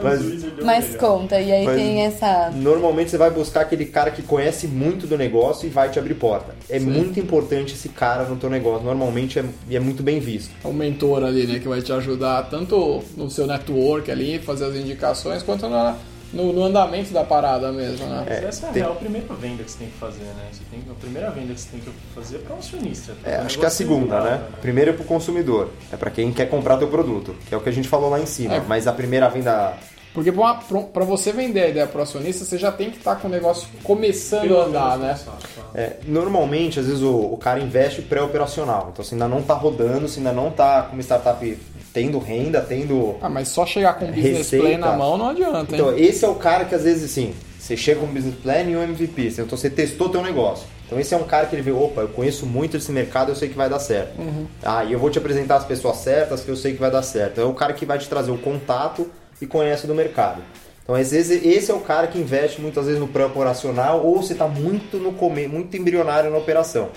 [0.03, 0.40] Mas-
[0.71, 2.51] Mas conta, e aí Mas- tem essa.
[2.55, 6.15] Normalmente você vai buscar aquele cara que conhece muito do negócio e vai te abrir
[6.15, 6.55] porta.
[6.69, 8.85] É muito importante esse cara no teu negócio.
[8.85, 10.51] Normalmente é, e é muito bem visto.
[10.65, 14.67] É um mentor ali, né, que vai te ajudar tanto no seu network ali, fazer
[14.67, 15.97] as indicações, quanto na-
[16.33, 18.25] no, no andamento da parada mesmo, né?
[18.29, 20.45] Mas essa é a tem- real primeira venda que você tem que fazer, né?
[20.53, 23.13] Você tem, a primeira venda que você tem que fazer é para um acionista.
[23.25, 24.41] É, acho que é a segunda, segurado, né?
[24.61, 25.71] Primeiro é pro consumidor.
[25.93, 28.21] É para quem quer comprar teu produto, que é o que a gente falou lá
[28.21, 28.55] em cima.
[28.55, 28.63] É.
[28.69, 29.75] Mas a primeira venda
[30.13, 30.57] Porque uma-
[30.93, 33.69] pra você vender a ideia pro acionista, você já tem que estar com o negócio
[33.85, 35.19] começando Pelo a andar, né?
[35.25, 35.33] tá?
[35.75, 38.89] É, normalmente, às vezes, o, o cara investe pré-operacional.
[38.93, 41.59] Então, você ainda não está rodando, você ainda não está como startup
[41.93, 43.17] tendo renda, tendo.
[43.21, 44.67] Ah, mas só chegar com o business Receita.
[44.67, 45.81] plan na mão não adianta, hein?
[45.81, 48.63] Então, esse é o cara que às vezes, assim, você chega com um business plan
[48.63, 49.29] e um MVP.
[49.29, 50.67] Então, você testou teu negócio.
[50.87, 53.37] Então, esse é um cara que ele vê, opa, eu conheço muito esse mercado, eu
[53.37, 54.15] sei que vai dar certo.
[54.61, 57.03] Ah, e eu vou te apresentar as pessoas certas que eu sei que vai dar
[57.05, 57.41] certo.
[57.41, 59.09] É o cara que vai te trazer o contato
[59.41, 60.43] e conhece do mercado.
[60.83, 64.33] Então, às vezes, esse é o cara que investe muitas vezes no pré-operacional ou você
[64.33, 66.89] está muito no come, muito embrionário na operação.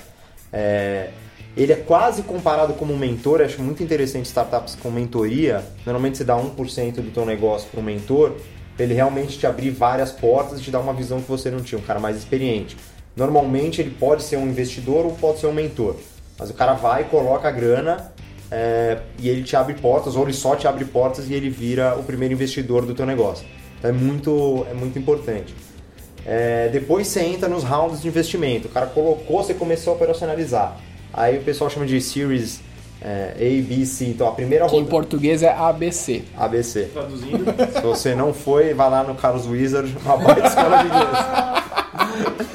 [0.52, 1.10] É,
[1.56, 5.64] ele é quase comparado como um mentor, acho muito interessante startups com mentoria.
[5.86, 8.34] Normalmente você dá 1% do teu negócio para um mentor,
[8.76, 11.60] para ele realmente te abrir várias portas e te dar uma visão que você não
[11.60, 12.76] tinha, um cara mais experiente.
[13.16, 15.96] Normalmente ele pode ser um investidor ou pode ser um mentor,
[16.40, 18.13] mas o cara vai, coloca a grana
[18.56, 21.96] é, e ele te abre portas, ou ele só te abre portas e ele vira
[21.98, 23.48] o primeiro investidor do teu negócio.
[23.80, 25.56] Então é muito, é muito importante.
[26.24, 28.68] É, depois você entra nos rounds de investimento.
[28.68, 30.78] O cara colocou, você começou a operacionalizar.
[31.12, 32.62] Aí o pessoal chama de Series
[33.02, 34.06] é, A, B, C.
[34.06, 36.22] Então a primeira Que em português é ABC.
[36.38, 36.90] ABC.
[36.94, 42.44] Traduzindo, Se você não foi, vai lá no Carlos Wizard, uma baita escola de inglês.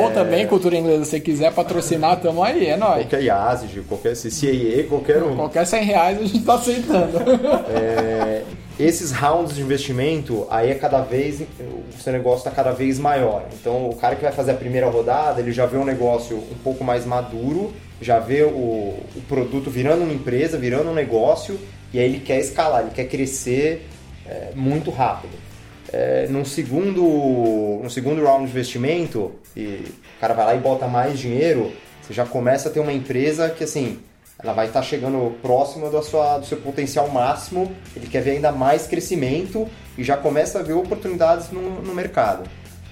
[0.00, 3.06] Ou também, cultura inglesa, se quiser patrocinar, tamo aí, é nóis.
[3.06, 5.36] Qualquer IASG, qualquer CCAA, qualquer um.
[5.36, 7.18] Qualquer 100 reais a gente tá aceitando.
[7.68, 8.42] É,
[8.78, 13.46] esses rounds de investimento, aí é cada vez, o seu negócio está cada vez maior.
[13.58, 16.58] Então, o cara que vai fazer a primeira rodada, ele já vê um negócio um
[16.62, 18.48] pouco mais maduro, já vê o,
[19.16, 21.58] o produto virando uma empresa, virando um negócio,
[21.92, 23.88] e aí ele quer escalar, ele quer crescer
[24.26, 25.32] é, muito rápido.
[25.92, 29.84] É, num, segundo, no segundo round de investimento, e
[30.16, 31.72] o cara vai lá e bota mais dinheiro,
[32.02, 34.00] você já começa a ter uma empresa que, assim,
[34.38, 38.52] ela vai estar chegando próxima da sua, do seu potencial máximo, ele quer ver ainda
[38.52, 42.48] mais crescimento e já começa a ver oportunidades no, no mercado.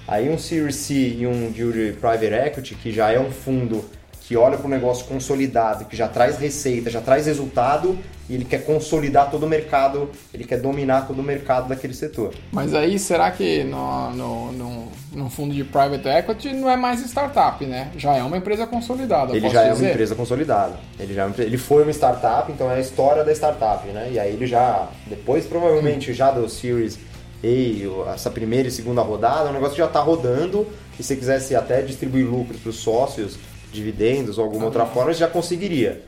[0.07, 3.85] Aí um Series C e um de Private Equity, que já é um fundo
[4.27, 8.45] que olha para o negócio consolidado, que já traz receita, já traz resultado, e ele
[8.47, 12.33] quer consolidar todo o mercado, ele quer dominar todo o mercado daquele setor.
[12.51, 17.01] Mas aí, será que no, no, no, no fundo de private equity não é mais
[17.01, 17.91] startup, né?
[17.99, 19.85] Já é uma empresa consolidada, Ele já é dizer?
[19.85, 20.77] uma empresa consolidada.
[20.99, 24.09] Ele, já é ele foi uma startup, então é a história da startup, né?
[24.11, 26.99] E aí ele já, depois provavelmente já do Series
[27.45, 30.67] A, essa primeira e segunda rodada, o negócio já está rodando.
[30.99, 33.37] E se quisesse até distribuir lucros para os sócios,
[33.75, 36.03] dividendos ou alguma outra forma, já conseguiria.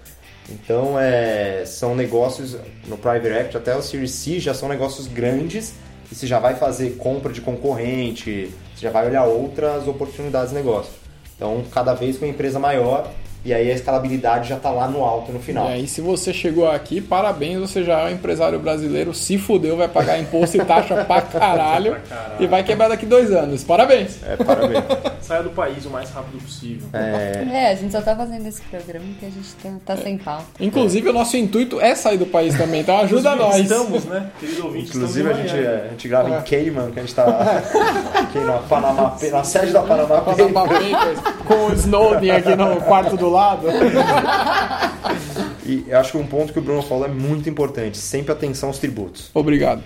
[0.49, 5.75] Então é, são negócios no Private Equity, até o Series C já são negócios grandes
[6.11, 10.55] e você já vai fazer compra de concorrente, você já vai olhar outras oportunidades de
[10.55, 10.93] negócio.
[11.35, 13.11] Então, cada vez com uma empresa maior
[13.47, 15.69] e aí a escalabilidade já está lá no alto no final.
[15.71, 19.77] E aí, se você chegou aqui, parabéns, você já é um empresário brasileiro, se fudeu,
[19.77, 22.35] vai pagar imposto e taxa pra caralho, Pra caralho.
[22.43, 23.63] e vai quebrar daqui dois anos.
[23.63, 24.19] Parabéns!
[24.25, 24.85] É, parabéns.
[25.23, 26.89] Saia do país o mais rápido possível.
[26.93, 30.45] É, a gente só tá fazendo esse programa porque a gente tá, tá sem pauta.
[30.61, 33.71] Inclusive, o nosso intuito é sair do país também, então ajuda Inclusive, nós.
[33.71, 34.31] Estamos, né?
[34.41, 37.25] Querido ouvinte, Inclusive a gente, a gente grava em Cayman, que a gente tá
[38.15, 43.29] aqui na, Panamá, na sede da Panamá Papers, com o Snowden aqui no quarto do
[43.29, 43.36] lado.
[45.66, 48.68] E eu acho que um ponto que o Bruno falou é muito importante, sempre atenção
[48.68, 49.31] aos tributos.
[49.35, 49.83] Obrigado.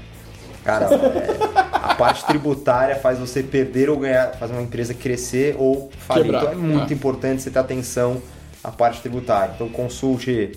[0.63, 1.39] Cara, é,
[1.73, 6.25] a parte tributária faz você perder ou ganhar, faz uma empresa crescer ou falir.
[6.25, 6.95] Quebrar, Então é muito é.
[6.95, 8.21] importante você ter atenção
[8.63, 9.53] à parte tributária.
[9.55, 10.53] Então consulte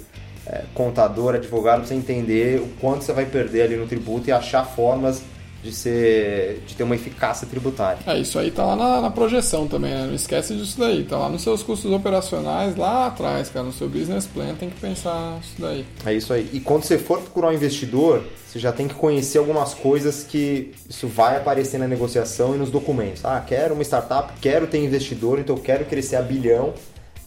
[0.45, 4.31] é, contador, advogado, pra você entender o quanto você vai perder ali no tributo e
[4.33, 5.21] achar formas
[5.63, 7.99] de ser de ter uma eficácia tributária.
[8.05, 10.05] É, isso aí tá lá na, na projeção também, né?
[10.05, 11.05] Não esquece disso daí.
[11.05, 13.65] Tá lá nos seus custos operacionais, lá atrás, cara.
[13.65, 15.85] No seu business plan tem que pensar isso daí.
[16.05, 16.49] É isso aí.
[16.51, 20.73] E quando você for procurar um investidor, você já tem que conhecer algumas coisas que
[20.89, 23.23] isso vai aparecer na negociação e nos documentos.
[23.23, 26.73] Ah, quero uma startup, quero ter investidor, então eu quero crescer a bilhão.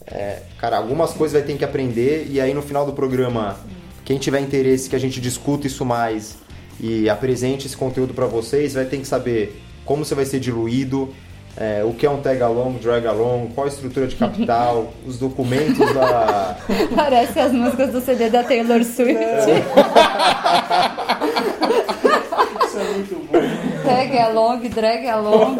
[0.05, 3.57] É, cara, algumas coisas vai ter que aprender e aí no final do programa,
[4.05, 6.37] quem tiver interesse que a gente discuta isso mais
[6.79, 11.13] e apresente esse conteúdo para vocês, vai ter que saber como você vai ser diluído,
[11.59, 15.17] é, o que é um tag along, drag along, qual a estrutura de capital, os
[15.17, 16.55] documentos da,
[16.95, 19.17] Parece as músicas do CD da Taylor Swift.
[22.63, 23.39] Isso é muito bom.
[23.83, 25.55] Tag along, drag along.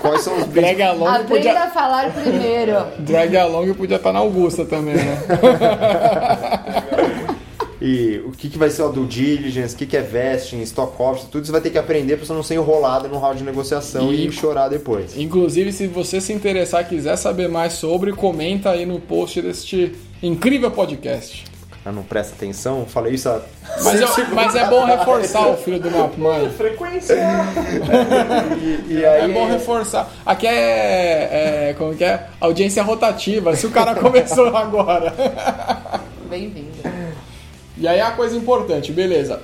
[0.00, 2.86] quais são os Drag along Aprenda podia, a falar primeiro.
[2.98, 5.18] drag along podia estar na Augusta também, né?
[7.88, 11.00] E o que, que vai ser o due diligence, o que, que é vesting, stock
[11.00, 13.44] options, tudo isso vai ter que aprender para você não ser enrolado no round de
[13.44, 15.16] negociação e, E- chorar depois.
[15.16, 19.94] Inclusive, se você se interessar e quiser saber mais sobre, comenta aí no post deste
[20.20, 21.44] incrível podcast.
[21.84, 23.40] Ah, não presta atenção, falei isso há...
[23.84, 26.50] Mas, eu- mas é bom reforçar o filho do meu mãe.
[26.58, 27.14] Frequência.
[28.88, 30.10] E, e É aí, bom reforçar.
[30.26, 31.74] Aqui é, é.
[31.78, 32.26] Como que é?
[32.40, 33.54] Audiência rotativa.
[33.54, 35.14] Se o cara começou agora.
[36.28, 36.65] Bem-vindo.
[37.78, 39.40] E aí a coisa importante, beleza.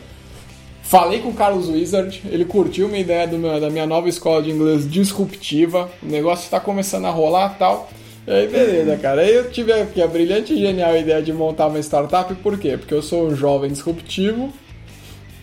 [0.83, 4.51] Falei com o Carlos Wizard, ele curtiu minha ideia meu- da minha nova escola de
[4.51, 5.89] inglês disruptiva.
[6.03, 7.91] O negócio está começando a rolar tal.
[8.27, 9.23] E aí, beleza, cara.
[9.23, 12.77] Aí eu tive aqui a brilhante e genial ideia de montar uma startup, por quê?
[12.77, 14.53] Porque eu sou um jovem disruptivo.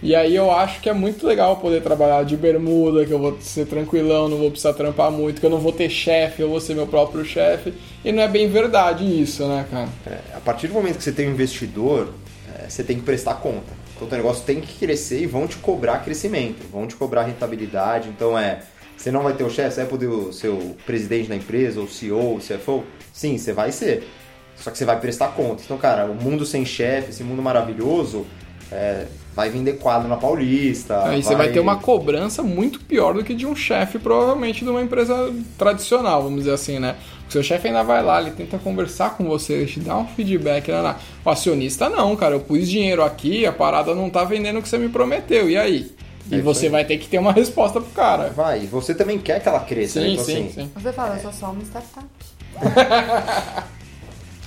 [0.02, 3.38] E aí eu acho que é muito legal poder trabalhar de bermuda, que eu vou
[3.41, 6.62] ser tranquilão, não vou precisar trampar muito, que eu não vou ter chefe, eu vou
[6.62, 7.73] ser meu próprio chefe.
[8.06, 9.89] E não é bem verdade isso, né, cara?
[10.08, 12.13] é, a partir do momento que você tem um investidor,
[12.73, 13.73] você tem que prestar conta.
[13.95, 18.10] Então o negócio tem que crescer e vão te cobrar crescimento, vão te cobrar rentabilidade.
[18.10, 18.62] Então é,
[18.95, 21.88] você não vai ter o chefe, você vai poder ser o presidente da empresa, ou
[21.88, 22.84] CEO, o CFO?
[23.13, 24.08] Sim, você vai ser.
[24.55, 25.62] Só que você vai prestar conta.
[25.63, 28.25] Então, cara, o mundo sem chefe, esse mundo maravilhoso,
[28.71, 29.05] é,
[29.36, 31.03] vai vender quadro na Paulista.
[31.05, 34.69] Aí você vai ter uma cobrança muito pior do que de um chefe, provavelmente, de
[34.69, 36.95] uma empresa tradicional, vamos dizer assim, né?
[37.27, 40.08] O seu chefe ainda vai lá, ele tenta conversar com você, ele te dá um
[40.08, 40.71] feedback.
[40.71, 40.95] Né?
[41.23, 42.36] O acionista não, cara.
[42.36, 45.47] Eu pus dinheiro aqui, a parada não tá vendendo o que você me prometeu.
[45.49, 45.91] E aí?
[46.32, 46.71] É E você aí.
[46.71, 48.29] vai ter que ter uma resposta pro cara.
[48.29, 50.08] Vai, e você também quer que ela cresça, né?
[50.08, 50.71] Sim, Então, sim, assim, sim.
[50.75, 52.05] Você fala, eu sou só uma startup.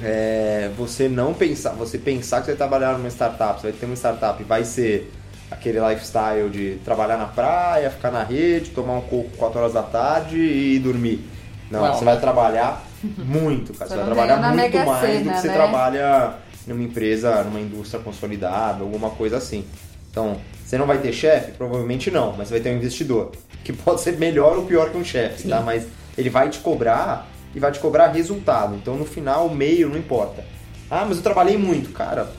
[0.02, 3.86] é, você não pensar, você pensar que você vai trabalhar numa startup, você vai ter
[3.86, 5.12] uma startup e vai ser
[5.50, 9.82] aquele lifestyle de trabalhar na praia, ficar na rede, tomar um coco 4 horas da
[9.82, 11.28] tarde e dormir.
[11.70, 11.94] Não, Não.
[11.94, 12.82] você vai trabalhar
[13.18, 13.90] muito, cara.
[13.90, 15.54] Você vai trabalhar muito mais do Sena, que você né?
[15.54, 16.34] trabalha
[16.66, 19.64] numa empresa, numa indústria consolidada, alguma coisa assim.
[20.10, 21.52] Então, você não vai ter chefe?
[21.52, 23.32] Provavelmente não, mas você vai ter um investidor,
[23.64, 25.60] que pode ser melhor ou pior que um chefe, tá?
[25.60, 25.86] Mas
[26.16, 28.74] ele vai te cobrar e vai te cobrar resultado.
[28.74, 30.44] Então, no final, o meio não importa.
[30.90, 31.90] Ah, mas eu trabalhei muito.
[31.90, 32.30] Cara,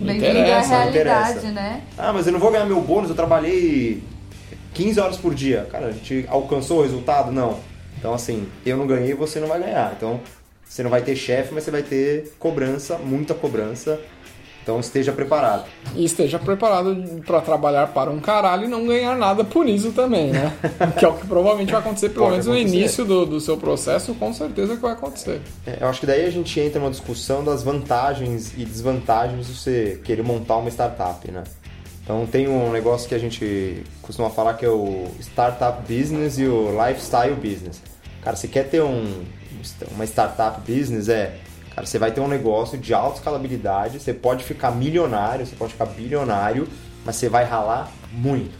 [0.00, 1.50] à interessa, não interessa.
[1.50, 1.82] né?
[1.98, 4.02] ah, mas eu não vou ganhar meu bônus, eu trabalhei
[4.74, 5.66] 15 horas por dia.
[5.70, 7.30] Cara, a gente alcançou o resultado?
[7.30, 7.58] Não.
[7.98, 9.92] Então, assim, eu não ganhei, você não vai ganhar.
[9.96, 10.20] Então,
[10.64, 14.00] você não vai ter chefe, mas você vai ter cobrança, muita cobrança.
[14.62, 15.64] Então, esteja preparado.
[15.94, 16.94] E esteja preparado
[17.26, 20.52] para trabalhar para um caralho e não ganhar nada por isso também, né?
[20.98, 22.76] que é o que provavelmente vai acontecer, pelo Pode menos no acontecer.
[22.76, 25.40] início do, do seu processo, com certeza que vai acontecer.
[25.66, 29.54] É, eu acho que daí a gente entra numa discussão das vantagens e desvantagens de
[29.54, 31.42] você querer montar uma startup, né?
[32.02, 36.44] Então tem um negócio que a gente costuma falar que é o startup business e
[36.44, 37.80] o lifestyle business.
[38.22, 39.22] Cara, você quer ter um,
[39.92, 41.36] uma startup business, é,
[41.74, 45.72] cara, você vai ter um negócio de alta escalabilidade, você pode ficar milionário, você pode
[45.72, 46.68] ficar bilionário,
[47.04, 48.58] mas você vai ralar muito.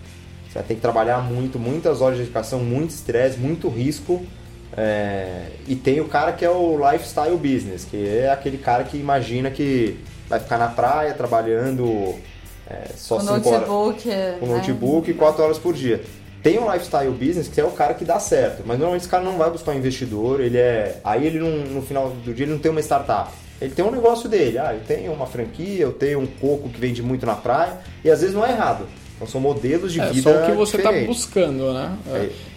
[0.49, 4.25] Você vai ter que trabalhar muito, muitas horas de dedicação, muito estresse, muito risco
[4.77, 8.97] É, e tem o cara que é o lifestyle business, que é aquele cara que
[8.97, 12.15] imagina que vai ficar na praia trabalhando
[12.69, 14.03] é, só O 5 horas notebook.
[14.39, 14.55] com né?
[14.55, 16.01] notebook e 4 horas por dia.
[16.43, 19.23] Tem um lifestyle business que é o cara que dá certo, mas normalmente esse cara
[19.23, 20.99] não vai buscar um investidor, ele é.
[21.05, 23.31] Aí ele não, no final do dia ele não tem uma startup.
[23.61, 26.81] Ele tem um negócio dele, ah, eu tenho uma franquia, eu tenho um coco que
[26.81, 28.87] vende muito na praia, e às vezes não é errado.
[29.17, 30.23] Então são modelos de É vida.
[30.33, 31.95] só o que você está buscando, né?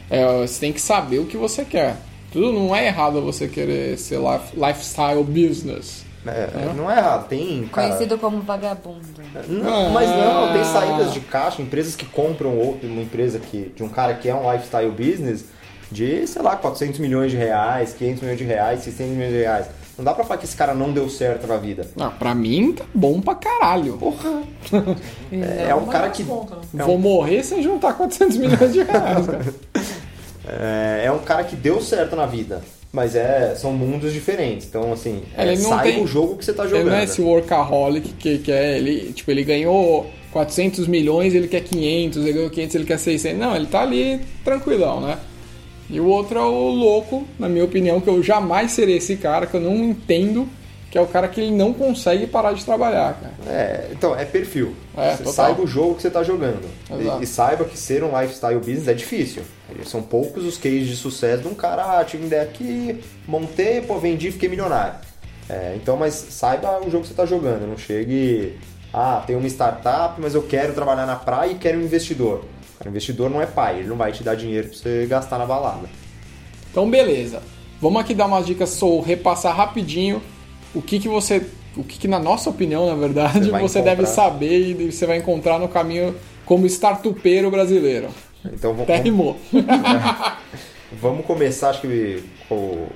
[0.10, 1.98] É, é, você tem que saber o que você quer.
[2.32, 6.06] Tudo não é errado você querer ser life- lifestyle business.
[6.26, 7.68] É, Não é errado, tem.
[7.72, 9.02] Cara, Conhecido como vagabundo.
[9.50, 10.66] Não, mas não, tem Ah.
[10.66, 14.34] saídas de caixa, empresas que compram outro, uma empresa que, de um cara que é
[14.36, 15.46] um lifestyle business
[15.92, 19.66] de, sei lá, 400 milhões de reais, 500 milhões de reais, 600 milhões de reais.
[19.98, 21.86] Não dá pra falar que esse cara não deu certo na vida.
[22.00, 23.98] Ah, pra mim tá bom pra caralho.
[23.98, 24.42] Porra!
[25.32, 26.24] É, é um cara que.
[26.24, 26.84] Conta, né?
[26.84, 29.46] Vou morrer sem juntar 400 milhões de reais, cara.
[30.46, 32.62] É, é um cara que deu certo na vida.
[32.94, 34.68] Mas é, são mundos diferentes.
[34.68, 36.90] Então, assim, É, ele é, saiba tem- o jogo que você tá Ele jogando.
[36.92, 41.62] não é esse workaholic que, que é ele, tipo, ele ganhou 400 milhões, ele quer
[41.62, 43.40] 500, ele ganhou 500, ele quer 600.
[43.40, 45.18] Não, ele tá ali tranquilão, né?
[45.90, 49.48] E o outro é o louco, na minha opinião, que eu jamais serei esse cara,
[49.48, 50.48] que eu não entendo,
[50.94, 53.34] que é o cara que ele não consegue parar de trabalhar, cara.
[53.48, 54.76] É, então, é perfil.
[54.96, 56.70] É, saiba o jogo que você está jogando.
[56.92, 59.42] E, e saiba que ser um lifestyle business é difícil.
[59.86, 63.82] São poucos os cases de sucesso de um cara, ah, tive uma ideia aqui, montei,
[63.82, 64.94] pô, vendi, fiquei milionário.
[65.50, 67.68] É, então, mas saiba o jogo que você está jogando.
[67.68, 68.56] Não chegue,
[68.94, 72.46] ah, tem uma startup, mas eu quero trabalhar na praia e quero um investidor.
[72.86, 75.46] O investidor não é pai, ele não vai te dar dinheiro para você gastar na
[75.48, 75.90] balada.
[76.70, 77.42] Então, beleza.
[77.82, 80.22] Vamos aqui dar umas dicas, sou repassar rapidinho
[80.74, 81.46] o que que você,
[81.78, 85.18] o que que na nossa opinião, na verdade, Você você, deve saber e você vai
[85.18, 88.10] encontrar no caminho como startupeiro brasileiro.
[88.46, 89.38] Então, vamos, Até rimou.
[91.02, 92.88] Vamos começar, acho que com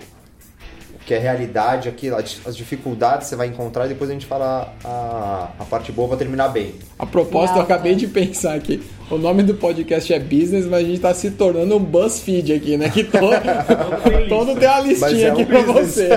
[1.08, 2.10] que é realidade aqui,
[2.46, 6.18] as dificuldades você vai encontrar e depois a gente fala a, a parte boa para
[6.18, 6.76] terminar bem.
[7.00, 8.00] A propósito, eu acabei tá.
[8.00, 8.84] de pensar aqui.
[9.10, 12.76] O nome do podcast é Business, mas a gente tá se tornando um BuzzFeed aqui,
[12.76, 12.90] né?
[12.90, 13.32] Que todo,
[14.28, 15.94] todo tem uma listinha é aqui um pra business.
[15.94, 16.10] você.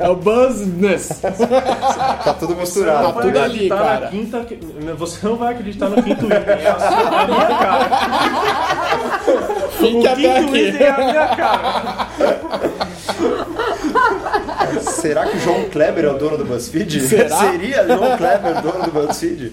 [0.00, 1.20] É o Business.
[2.24, 3.12] Tá tudo misturado.
[3.12, 4.00] vai tudo ali, cara.
[4.00, 4.46] na quinta.
[4.96, 6.38] Você não vai acreditar no quinto item.
[6.38, 6.88] É a sua
[7.20, 8.87] a minha cara.
[9.78, 10.76] Fique O até aqui.
[10.82, 12.08] é a minha cara.
[14.80, 17.00] Será que o João Kleber é o dono do BuzzFeed?
[17.08, 17.36] Será?
[17.50, 19.52] Seria João Kleber o dono do BuzzFeed?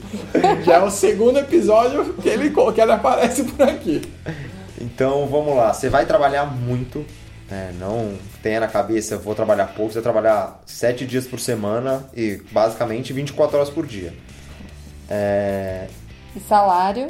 [0.66, 4.02] Já é o segundo episódio que ele, que ele aparece por aqui.
[4.80, 7.06] Então vamos lá, você vai trabalhar muito,
[7.50, 7.74] né?
[7.80, 12.08] não tenha na cabeça, eu vou trabalhar pouco, você vai trabalhar 7 dias por semana
[12.16, 14.14] e basicamente 24 horas por dia.
[15.10, 15.88] É,
[16.36, 17.08] E salário,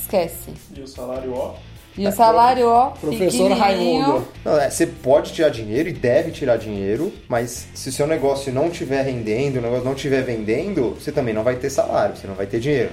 [0.00, 0.52] esquece.
[0.76, 1.54] E o salário, ó.
[1.96, 3.50] E o salário, ó, Professor.
[3.52, 4.26] Raimundo.
[4.44, 8.52] Não, é, você pode tirar dinheiro e deve tirar dinheiro, mas se o seu negócio
[8.52, 12.26] não estiver rendendo, o negócio não estiver vendendo, você também não vai ter salário, você
[12.26, 12.92] não vai ter dinheiro.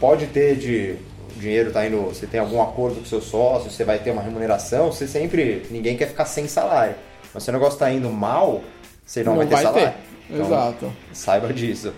[0.00, 0.96] Pode ter de
[1.36, 4.10] o dinheiro tá indo, você tem algum acordo com o seu sócio, você vai ter
[4.10, 6.94] uma remuneração, você sempre, ninguém quer ficar sem salário.
[7.32, 8.62] Mas se o negócio está indo mal,
[9.04, 9.94] você não, vai ter salário.
[10.30, 10.92] Então, Exato.
[11.12, 11.92] Saiba disso.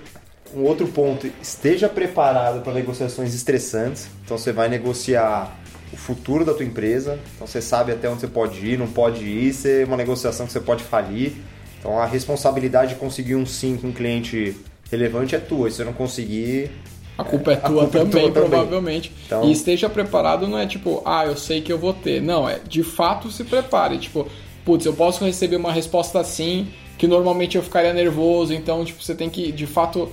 [0.55, 4.09] Um outro ponto, esteja preparado para negociações estressantes.
[4.25, 5.57] Então você vai negociar
[5.93, 7.19] o futuro da tua empresa.
[7.35, 9.49] Então você sabe até onde você pode ir, não pode ir.
[9.49, 11.33] Isso é uma negociação que você pode falir.
[11.79, 14.57] Então a responsabilidade de conseguir um sim com um cliente
[14.91, 15.71] relevante é tua.
[15.71, 16.71] Se você não conseguir,
[17.17, 18.49] A culpa é A tua culpa é também, tua também.
[18.51, 19.13] provavelmente.
[19.27, 22.23] Então- E esteja preparado não é tipo, ah, eu sei que eu vou ter.
[22.23, 23.99] Não, é de fato se prepare.
[23.99, 24.29] Tipo,
[24.65, 28.53] putz, eu posso receber uma resposta assim, que normalmente eu ficaria nervoso.
[28.55, 30.09] Então, tipo, você tem que, de fato,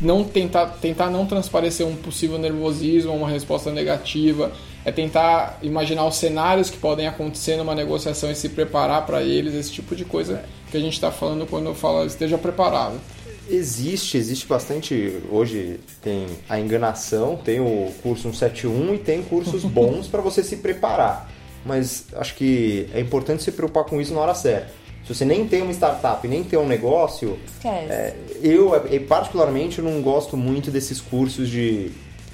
[0.00, 4.52] não tentar, tentar não transparecer um possível nervosismo, uma resposta negativa.
[4.84, 9.54] É tentar imaginar os cenários que podem acontecer numa negociação e se preparar para eles,
[9.54, 12.98] esse tipo de coisa que a gente está falando quando fala esteja preparado.
[13.48, 15.20] existe, existe bastante.
[15.30, 20.56] Hoje tem a enganação, tem o curso 171 e tem cursos bons para você se
[20.56, 21.30] preparar.
[21.64, 24.80] Mas acho que é importante se preocupar com isso na hora certa.
[25.06, 27.92] Se você nem tem uma startup, nem tem um negócio, Esquece.
[27.92, 31.90] É, eu, eu, particularmente, eu não gosto muito desses cursos de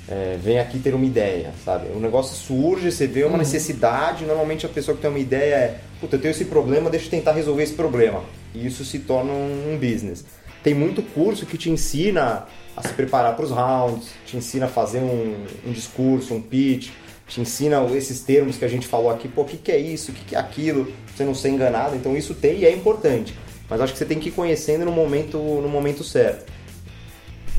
[0.09, 1.89] é, vem aqui ter uma ideia, sabe?
[1.95, 5.81] O negócio surge, você vê uma necessidade, normalmente a pessoa que tem uma ideia é,
[6.01, 8.23] puta, eu tenho esse problema, deixa eu tentar resolver esse problema.
[8.55, 10.25] E isso se torna um, business.
[10.63, 12.47] Tem muito curso que te ensina
[12.77, 16.91] a se preparar para os rounds, te ensina a fazer um, um discurso, um pitch,
[17.27, 20.13] te ensina esses termos que a gente falou aqui, pô, o que, que é isso,
[20.13, 21.97] o que, que é aquilo, pra você não ser enganado.
[21.97, 23.35] Então isso tem e é importante.
[23.69, 26.53] Mas acho que você tem que ir conhecendo no momento, no momento certo.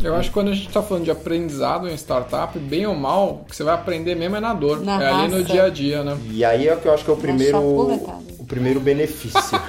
[0.04, 3.42] Eu acho que quando a gente está falando de aprendizado em startup, bem ou mal,
[3.42, 4.82] o que você vai aprender mesmo é na dor.
[4.82, 5.52] Na é ali no raça.
[5.52, 6.18] dia a dia, né?
[6.30, 9.60] E aí é o que eu acho que é o primeiro, o primeiro benefício.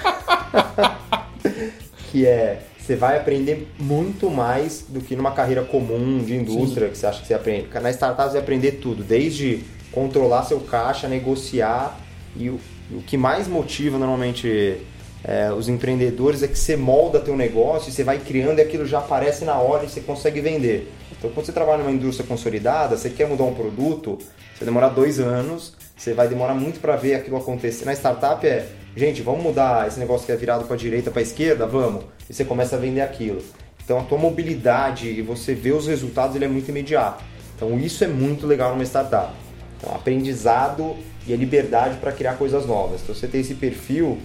[2.13, 6.93] que é você vai aprender muito mais do que numa carreira comum de indústria Sim.
[6.93, 7.69] que você acha que você aprende.
[7.83, 9.63] Na startup você vai aprender tudo, desde
[9.93, 12.01] controlar seu caixa, negociar
[12.35, 12.59] e o,
[12.91, 14.79] o que mais motiva normalmente
[15.25, 18.99] é, os empreendedores é que você molda teu negócio, você vai criando e aquilo já
[18.99, 20.93] aparece na hora e você consegue vender.
[21.17, 24.19] Então, quando você trabalha numa indústria consolidada, você quer mudar um produto,
[24.57, 27.85] você demorar dois anos, você vai demorar muito para ver aquilo acontecer.
[27.85, 31.21] Na startup é, gente, vamos mudar esse negócio que é virado para a direita, para
[31.21, 32.05] a esquerda, vamos.
[32.31, 33.43] E você começa a vender aquilo.
[33.85, 37.25] Então, a tua mobilidade e você vê os resultados, ele é muito imediato.
[37.57, 39.33] Então, isso é muito legal numa startup.
[39.79, 40.95] Então, aprendizado
[41.27, 43.01] e a liberdade para criar coisas novas.
[43.03, 44.19] Então, você tem esse perfil,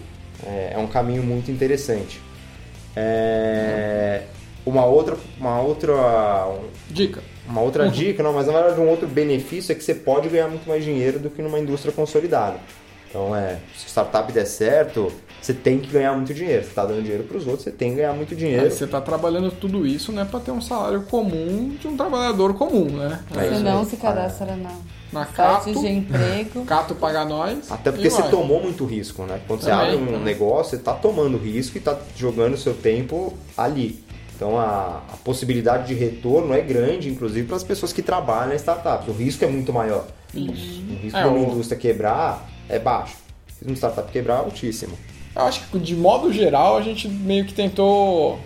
[0.45, 2.21] é, é um caminho muito interessante.
[2.95, 4.23] É,
[4.65, 5.93] uma outra, uma outra
[6.89, 7.21] dica.
[7.47, 7.91] Uma outra uhum.
[7.91, 10.83] dica, não, mas na verdade um outro benefício é que você pode ganhar muito mais
[10.83, 12.57] dinheiro do que numa indústria consolidada.
[13.09, 16.63] Então é, se a startup der certo, você tem que ganhar muito dinheiro.
[16.63, 18.71] Você está dando dinheiro para os outros, você tem que ganhar muito dinheiro.
[18.71, 22.85] você está trabalhando tudo isso, né, para ter um salário comum de um trabalhador comum,
[22.85, 23.19] né?
[23.35, 24.71] É você não se cadastra na,
[25.13, 26.65] na Cato, de emprego.
[26.65, 27.71] Cato paga nós.
[27.71, 29.39] Até porque você tomou muito risco, né?
[29.47, 30.21] Quando também, você abre um também.
[30.21, 34.03] negócio, você está tomando risco e está jogando seu tempo ali.
[34.35, 38.57] Então a, a, possibilidade de retorno é grande, inclusive para as pessoas que trabalham em
[38.57, 39.07] startups.
[39.07, 40.07] O risco é muito maior.
[40.33, 41.51] O risco é, de uma o...
[41.51, 43.15] indústria quebrar é baixo.
[43.15, 44.97] O risco de uma startup quebrar é altíssimo.
[45.35, 48.39] Eu acho que de modo geral a gente meio que tentou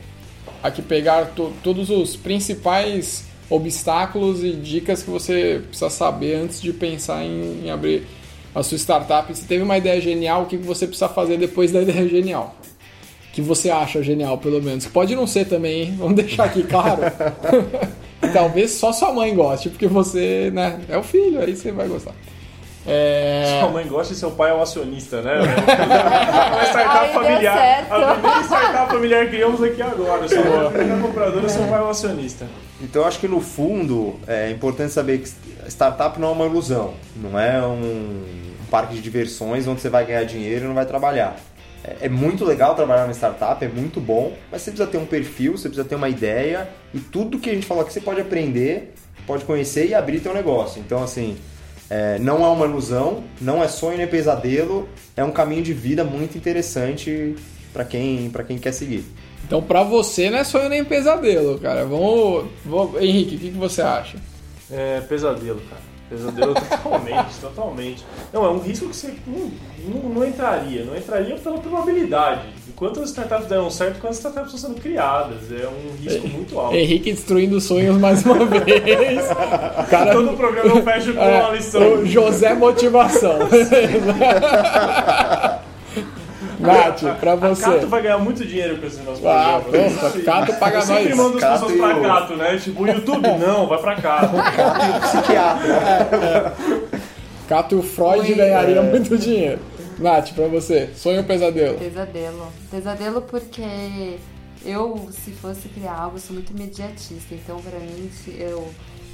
[0.61, 6.74] aqui pegar to, todos os principais obstáculos e dicas que você precisa saber antes de
[6.74, 8.06] pensar em, em abrir
[8.54, 9.34] a sua startup.
[9.36, 12.56] Se teve uma ideia genial, o que você precisa fazer depois da ideia genial?
[13.38, 14.88] que você acha genial, pelo menos.
[14.88, 15.95] Pode não ser também, hein?
[15.95, 17.04] Vamos deixar aqui claro.
[18.34, 22.16] Talvez só sua mãe goste, porque você, né, é o filho, aí você vai gostar.
[22.88, 23.60] É...
[23.60, 25.40] Sua mãe gosta e seu pai é o um acionista, né?
[25.44, 27.88] Uma startup familiar.
[27.90, 30.28] A primeira startup familiar que criamos aqui agora.
[30.28, 32.48] Sua mãe é a primeira compradora, seu pai é o um acionista.
[32.82, 35.30] Então eu acho que no fundo é importante saber que
[35.70, 36.94] startup não é uma ilusão.
[37.16, 38.24] Não é um
[38.72, 41.36] parque de diversões onde você vai ganhar dinheiro e não vai trabalhar.
[41.84, 45.06] É, é muito legal trabalhar numa startup, é muito bom, mas você precisa ter um
[45.06, 48.22] perfil, você precisa ter uma ideia e tudo que a gente falou aqui você pode
[48.22, 48.94] aprender,
[49.26, 50.80] pode conhecer e abrir teu negócio.
[50.80, 51.38] Então, assim,
[51.90, 56.04] é, não é uma ilusão, não é sonho nem pesadelo, é um caminho de vida
[56.04, 57.36] muito interessante
[57.72, 59.06] para quem, quem quer seguir.
[59.46, 61.86] Então, para você não é sonho nem pesadelo, cara.
[61.86, 63.02] Vamos, vamos...
[63.02, 64.18] Henrique, o que, que você acha?
[64.70, 65.87] É pesadelo, cara.
[66.10, 66.53] Pesadelo
[66.84, 68.05] totalmente, totalmente.
[68.32, 69.51] Não, é um risco que você não,
[69.88, 70.86] não, não, entraria.
[70.86, 72.41] Não entraria pela probabilidade.
[72.68, 75.51] Enquanto as startups deram certo, quando as startups estão sendo criadas.
[75.51, 76.76] É um risco muito alto.
[76.76, 79.28] Henrique destruindo sonhos mais uma vez.
[79.89, 82.05] Cara, Todo o programa eu fecho com é, uma lição.
[82.05, 83.39] José Motivação.
[86.68, 87.65] Nath, pra você.
[87.65, 89.97] A Cato vai ganhar muito dinheiro com esse nosso ah, programa.
[89.97, 90.86] Pronto, Cato paga nós.
[90.86, 92.57] Sempre mando as Cato pessoas pra Cato, né?
[92.57, 94.36] Tipo, o YouTube, não, vai pra Cato.
[94.36, 95.74] Cato e o psiquiatra.
[95.74, 96.99] É, é.
[97.47, 98.89] Cato e o Freud ganhariam é.
[98.89, 99.59] muito dinheiro.
[99.99, 101.78] Nath, pra você, sonho ou pesadelo?
[101.78, 102.53] Pesadelo.
[102.70, 104.18] Pesadelo porque
[104.63, 107.34] eu, se fosse criar algo, sou muito imediatista.
[107.34, 108.68] Então, pra mim, eu,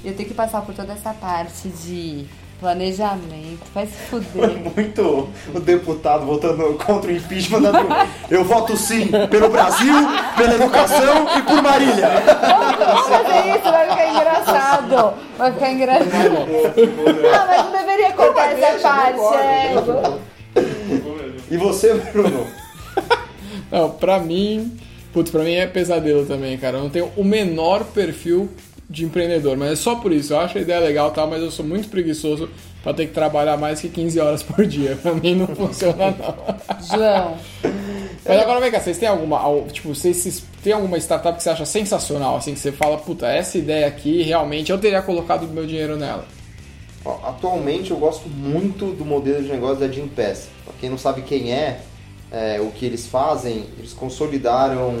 [0.04, 2.26] eu tenho que passar por toda essa parte de
[2.60, 4.50] Planejamento, vai se fuder.
[4.74, 7.60] Muito o deputado votando contra o impeachment.
[8.30, 9.94] Eu voto sim pelo Brasil,
[10.36, 12.08] pela educação e por Marília.
[12.80, 15.14] Vamos fazer isso, vai ficar engraçado.
[15.36, 16.30] Vai ficar engraçado.
[17.32, 19.36] Não, mas não deveria cortar essa parte.
[19.36, 19.74] É.
[21.50, 22.46] E você, Bruno?
[23.70, 24.78] Não, pra mim.
[25.12, 26.78] Putz, pra mim é pesadelo também, cara.
[26.78, 28.48] Eu não tenho o menor perfil
[28.88, 30.32] de empreendedor, mas é só por isso.
[30.32, 31.26] Eu acho a ideia legal, tá?
[31.26, 32.48] Mas eu sou muito preguiçoso
[32.82, 34.96] para ter que trabalhar mais que 15 horas por dia.
[35.02, 36.96] Pra mim não funciona, não.
[36.96, 37.38] João.
[38.26, 39.38] Mas agora vem cá, vocês têm alguma.
[39.70, 43.58] Tipo, vocês têm alguma startup que você acha sensacional, assim, que você fala, puta, essa
[43.58, 46.26] ideia aqui realmente eu teria colocado meu dinheiro nela?
[47.22, 50.48] Atualmente eu gosto muito do modelo de negócio da Gympass.
[50.64, 51.80] Pra quem não sabe quem é,
[52.32, 54.96] é o que eles fazem, eles consolidaram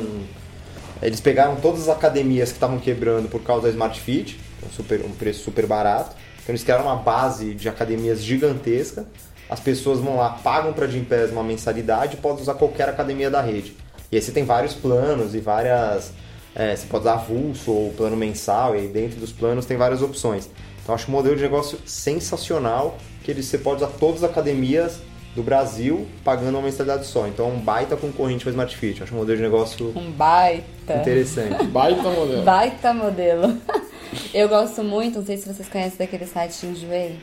[1.02, 5.04] eles pegaram todas as academias que estavam quebrando por causa da Smart Fit, um, super,
[5.04, 6.16] um preço super barato.
[6.42, 9.06] Então eles criaram uma base de academias gigantesca.
[9.48, 13.30] As pessoas vão lá, pagam para a Gympass uma mensalidade e podem usar qualquer academia
[13.30, 13.76] da rede.
[14.10, 16.12] E aí você tem vários planos e várias.
[16.54, 20.02] É, você pode usar avulso ou plano mensal, e aí dentro dos planos tem várias
[20.02, 20.48] opções.
[20.82, 25.00] Então acho um modelo de negócio sensacional, que você pode usar todas as academias
[25.34, 27.26] do Brasil pagando uma mensalidade só.
[27.26, 29.02] Então é um baita concorrente para o Smart Fit.
[29.02, 31.64] Acho um modelo de negócio um baita interessante.
[31.68, 32.42] baita modelo.
[32.42, 33.60] Baita modelo.
[34.32, 37.18] Eu gosto muito, não sei se vocês conhecem daquele site Enjoei.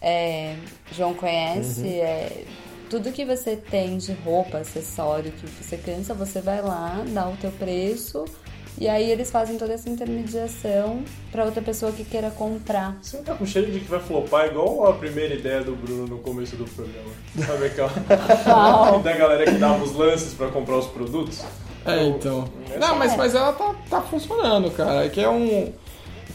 [0.00, 0.54] É,
[0.92, 1.86] João conhece, uhum.
[1.86, 2.32] é,
[2.88, 7.36] tudo que você tem de roupa, acessório que você cansa, você vai lá, dá o
[7.36, 8.24] teu preço
[8.80, 11.02] e aí eles fazem toda essa intermediação
[11.32, 12.96] para outra pessoa que queira comprar.
[13.02, 16.06] Você não tá com cheiro de que vai flopar igual a primeira ideia do Bruno
[16.06, 17.10] no começo do programa.
[17.44, 17.90] Sabe aquela
[19.02, 21.44] da galera que dava os lances para comprar os produtos?
[21.84, 22.48] É, então.
[22.78, 25.06] Não, mas, mas ela tá, tá funcionando, cara.
[25.06, 25.72] É que é um.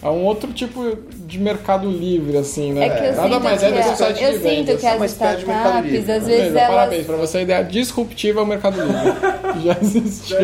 [0.04, 2.88] É um outro tipo de mercado livre, assim, né?
[2.88, 4.43] É que eu Nada sinto mais que é do que um site eu de sinto
[4.43, 4.80] vendas.
[4.82, 5.51] que as mercado livre.
[5.54, 7.38] startups, às Beleza, vezes elas Parabéns pra você.
[7.38, 9.64] A ideia disruptiva é o mercado livre.
[9.64, 10.38] Já existiu.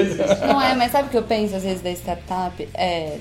[0.47, 2.70] Não é, mas sabe o que eu penso às vezes da startup?
[2.74, 3.18] É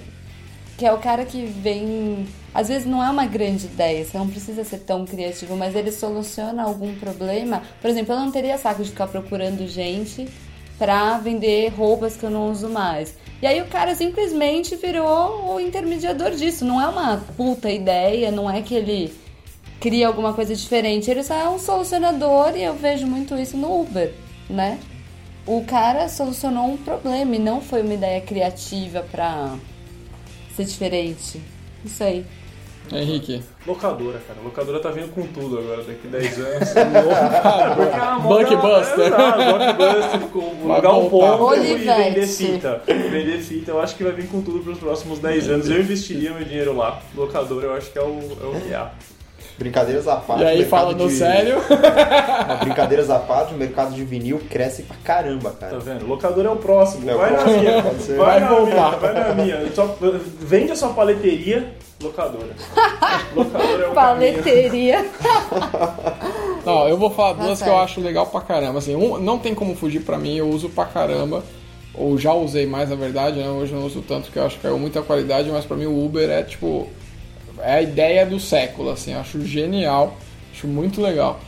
[0.79, 2.25] que é o cara que vem.
[2.55, 5.91] Às vezes não é uma grande ideia, você não precisa ser tão criativo, mas ele
[5.91, 7.63] soluciona algum problema.
[7.81, 10.29] Por exemplo, eu não teria saco de ficar procurando gente
[10.79, 13.13] pra vender roupas que eu não uso mais.
[13.41, 16.65] E aí o cara simplesmente virou o intermediador disso.
[16.65, 19.15] Não é uma puta ideia, não é que ele
[19.81, 21.11] cria alguma coisa diferente.
[21.11, 24.13] Ele só é um solucionador e eu vejo muito isso no Uber,
[24.51, 24.79] né?
[25.47, 29.57] O cara solucionou um problema e não foi uma ideia criativa pra
[30.57, 31.41] ser diferente.
[31.83, 31.91] Não
[32.93, 33.43] Henrique.
[33.67, 34.41] Locadora, cara.
[34.43, 36.69] Locadora tá vindo com tudo agora, daqui 10 anos.
[40.33, 42.83] Com Vai alugar um ponto e vender fita.
[42.87, 45.69] Vender fita, eu acho que vai vir com tudo pros próximos 10 anos.
[45.71, 47.01] Eu investiria meu dinheiro lá.
[47.15, 48.91] Locadora, eu acho que é o, é o que há.
[49.59, 50.43] Brincadeiras à parte.
[50.45, 51.57] E aí, falando de- sério,
[52.61, 55.81] brincadeiras à parte, o mercado de vinil cresce pra caramba, Tá cara.
[55.81, 56.07] vendo?
[56.07, 57.11] Locadora é o próximo.
[57.11, 57.83] É o vai na próximo, minha.
[57.83, 58.17] pode ser.
[58.17, 58.89] Vai, Vai na voltar.
[58.91, 58.99] minha.
[59.01, 59.73] Vai na minha.
[59.75, 59.97] Só-
[60.41, 62.55] vende a sua paleteria, locadora.
[63.35, 63.95] Locadora é o caminho.
[63.95, 65.11] Paleteria.
[66.65, 68.79] Não, eu vou falar Tá duas que eu acho legal pra caramba.
[68.79, 71.43] Assim, um, não tem como fugir pra mim, eu uso pra caramba.
[71.95, 73.49] Ou já usei mais, na verdade, né?
[73.49, 75.87] Hoje eu não uso tanto, porque eu acho que caiu muita qualidade, mas pra mim
[75.87, 76.89] o Uber é tipo.
[77.61, 80.17] É a ideia do século, assim, eu acho genial,
[80.53, 81.41] acho muito legal.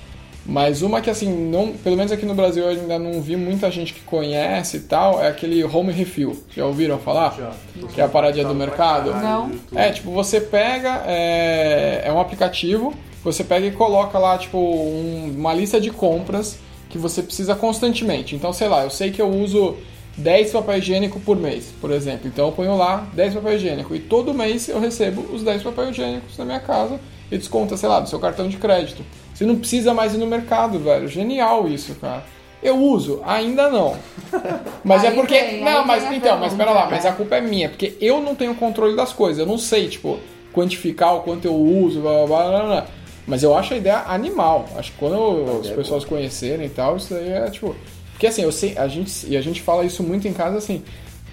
[0.46, 3.70] Mas uma que assim, não, pelo menos aqui no Brasil eu ainda não vi muita
[3.70, 6.42] gente que conhece e tal, é aquele home refill.
[6.54, 7.36] Já ouviram falar?
[7.38, 7.86] Já.
[7.88, 9.10] Que é a paradinha do mercado?
[9.12, 9.50] Não.
[9.74, 15.34] É, tipo, você pega, é, é um aplicativo, você pega e coloca lá, tipo, um-
[15.36, 18.34] uma lista de compras que você precisa constantemente.
[18.34, 19.76] Então, sei lá, eu sei que eu uso
[20.16, 22.26] 10 papel higiênico por mês, por exemplo.
[22.26, 25.90] Então eu ponho lá 10 papel higiênico e todo mês eu recebo os 10 papel
[25.90, 26.98] higiênicos na minha casa
[27.30, 29.04] e desconta, sei lá, do seu cartão de crédito.
[29.34, 31.08] Você não precisa mais ir no mercado, velho.
[31.08, 32.24] Genial isso, cara.
[32.62, 33.96] Eu uso, ainda não.
[34.84, 35.34] Mas é Aí porque.
[35.34, 38.20] tem, não, aí mas então, mas pera lá, mas a culpa é minha, porque eu
[38.20, 39.38] não tenho controle das coisas.
[39.38, 40.18] Eu não sei, tipo,
[40.52, 42.66] quantificar o quanto eu uso, blá blá blá blá.
[42.66, 42.86] blá.
[43.26, 44.68] Mas eu acho a ideia animal.
[44.76, 47.74] Acho que quando as é pessoas conhecerem e tal, isso daí é tipo.
[48.12, 50.82] Porque assim, eu sei, a gente, e a gente fala isso muito em casa assim.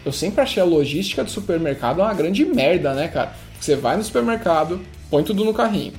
[0.06, 3.34] Eu sempre achei a logística do supermercado uma grande merda, né, cara?
[3.60, 4.80] Você vai no supermercado,
[5.10, 5.94] põe tudo no carrinho.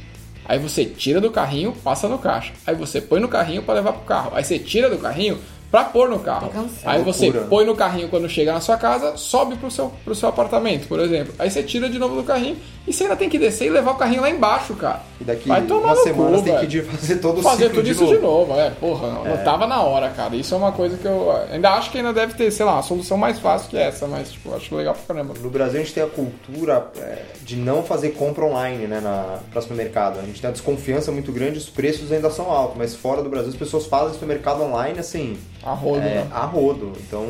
[0.44, 2.52] Aí você tira do carrinho, passa no caixa.
[2.66, 4.32] Aí você põe no carrinho para levar pro carro.
[4.34, 5.38] Aí você tira do carrinho
[5.70, 6.50] pra pôr no carro.
[6.84, 7.46] Aí você Loucura.
[7.46, 10.98] põe no carrinho quando chega na sua casa, sobe pro seu, pro seu apartamento, por
[11.00, 11.34] exemplo.
[11.38, 12.56] Aí você tira de novo do carrinho
[12.86, 15.02] e você ainda tem que descer e levar o carrinho lá embaixo, cara.
[15.20, 17.76] E daqui Vai tomar uma no semana cu, tem que fazer todo o Fazer ciclo
[17.76, 18.16] tudo de isso novo.
[18.16, 20.34] de novo, é, porra, não, não tava na hora, cara.
[20.36, 22.82] Isso é uma coisa que eu ainda acho que ainda deve ter, sei lá, uma
[22.82, 25.34] solução mais fácil que essa, mas tipo, acho legal pra caramba.
[25.38, 29.38] No Brasil a gente tem a cultura é, de não fazer compra online, né, na,
[29.52, 30.18] pra supermercado.
[30.18, 33.28] A gente tem uma desconfiança muito grande, os preços ainda são altos, mas fora do
[33.28, 35.36] Brasil as pessoas fazem supermercado online assim,
[35.70, 36.28] A rodo, é, né?
[36.32, 36.92] a rodo.
[37.06, 37.26] Então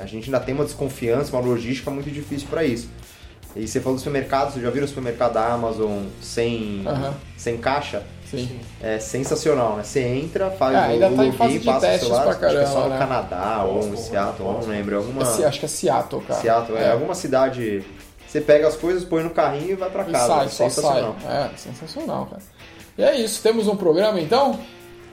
[0.00, 2.88] a gente ainda tem uma desconfiança, uma logística muito difícil para isso.
[3.54, 7.14] E você falou do supermercado, vocês já viram o supermercado da Amazon sem, Aham.
[7.38, 8.02] sem caixa?
[8.30, 8.60] Sim.
[8.82, 9.82] É sensacional, né?
[9.84, 12.38] Você entra, faz É, o, ainda tá em login, de passa o celular, pra acho
[12.38, 12.98] que é só caramba, no né?
[12.98, 14.96] Canadá ou em Seattle, não lembro.
[14.98, 15.22] Alguma...
[15.22, 16.40] Esse- acho que é Seattle, cara.
[16.40, 16.90] Seattle, é.
[16.90, 17.82] alguma cidade.
[18.26, 20.26] Você pega as coisas, põe no carrinho e vai pra E casa.
[20.26, 20.70] sai, só sai.
[20.70, 21.16] Sensacional.
[21.26, 22.42] É, sensacional, cara.
[22.98, 24.58] E é isso, temos um programa então?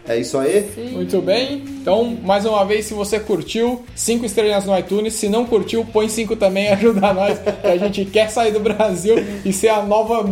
[0.07, 0.69] É isso aí?
[0.91, 1.63] Muito bem.
[1.81, 5.13] Então, mais uma vez, se você curtiu, cinco estrelas no iTunes.
[5.13, 9.15] Se não curtiu, põe cinco também, ajuda nós, que a gente quer sair do Brasil
[9.45, 10.25] e ser a nova.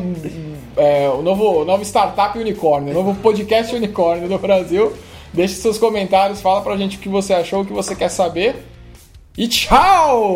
[0.76, 4.91] é, o novo, novo startup unicórnio, o novo podcast unicórnio do Brasil.
[5.34, 8.65] Deixe seus comentários, fala pra gente o que você achou, o que você quer saber.
[9.38, 10.36] E tchau!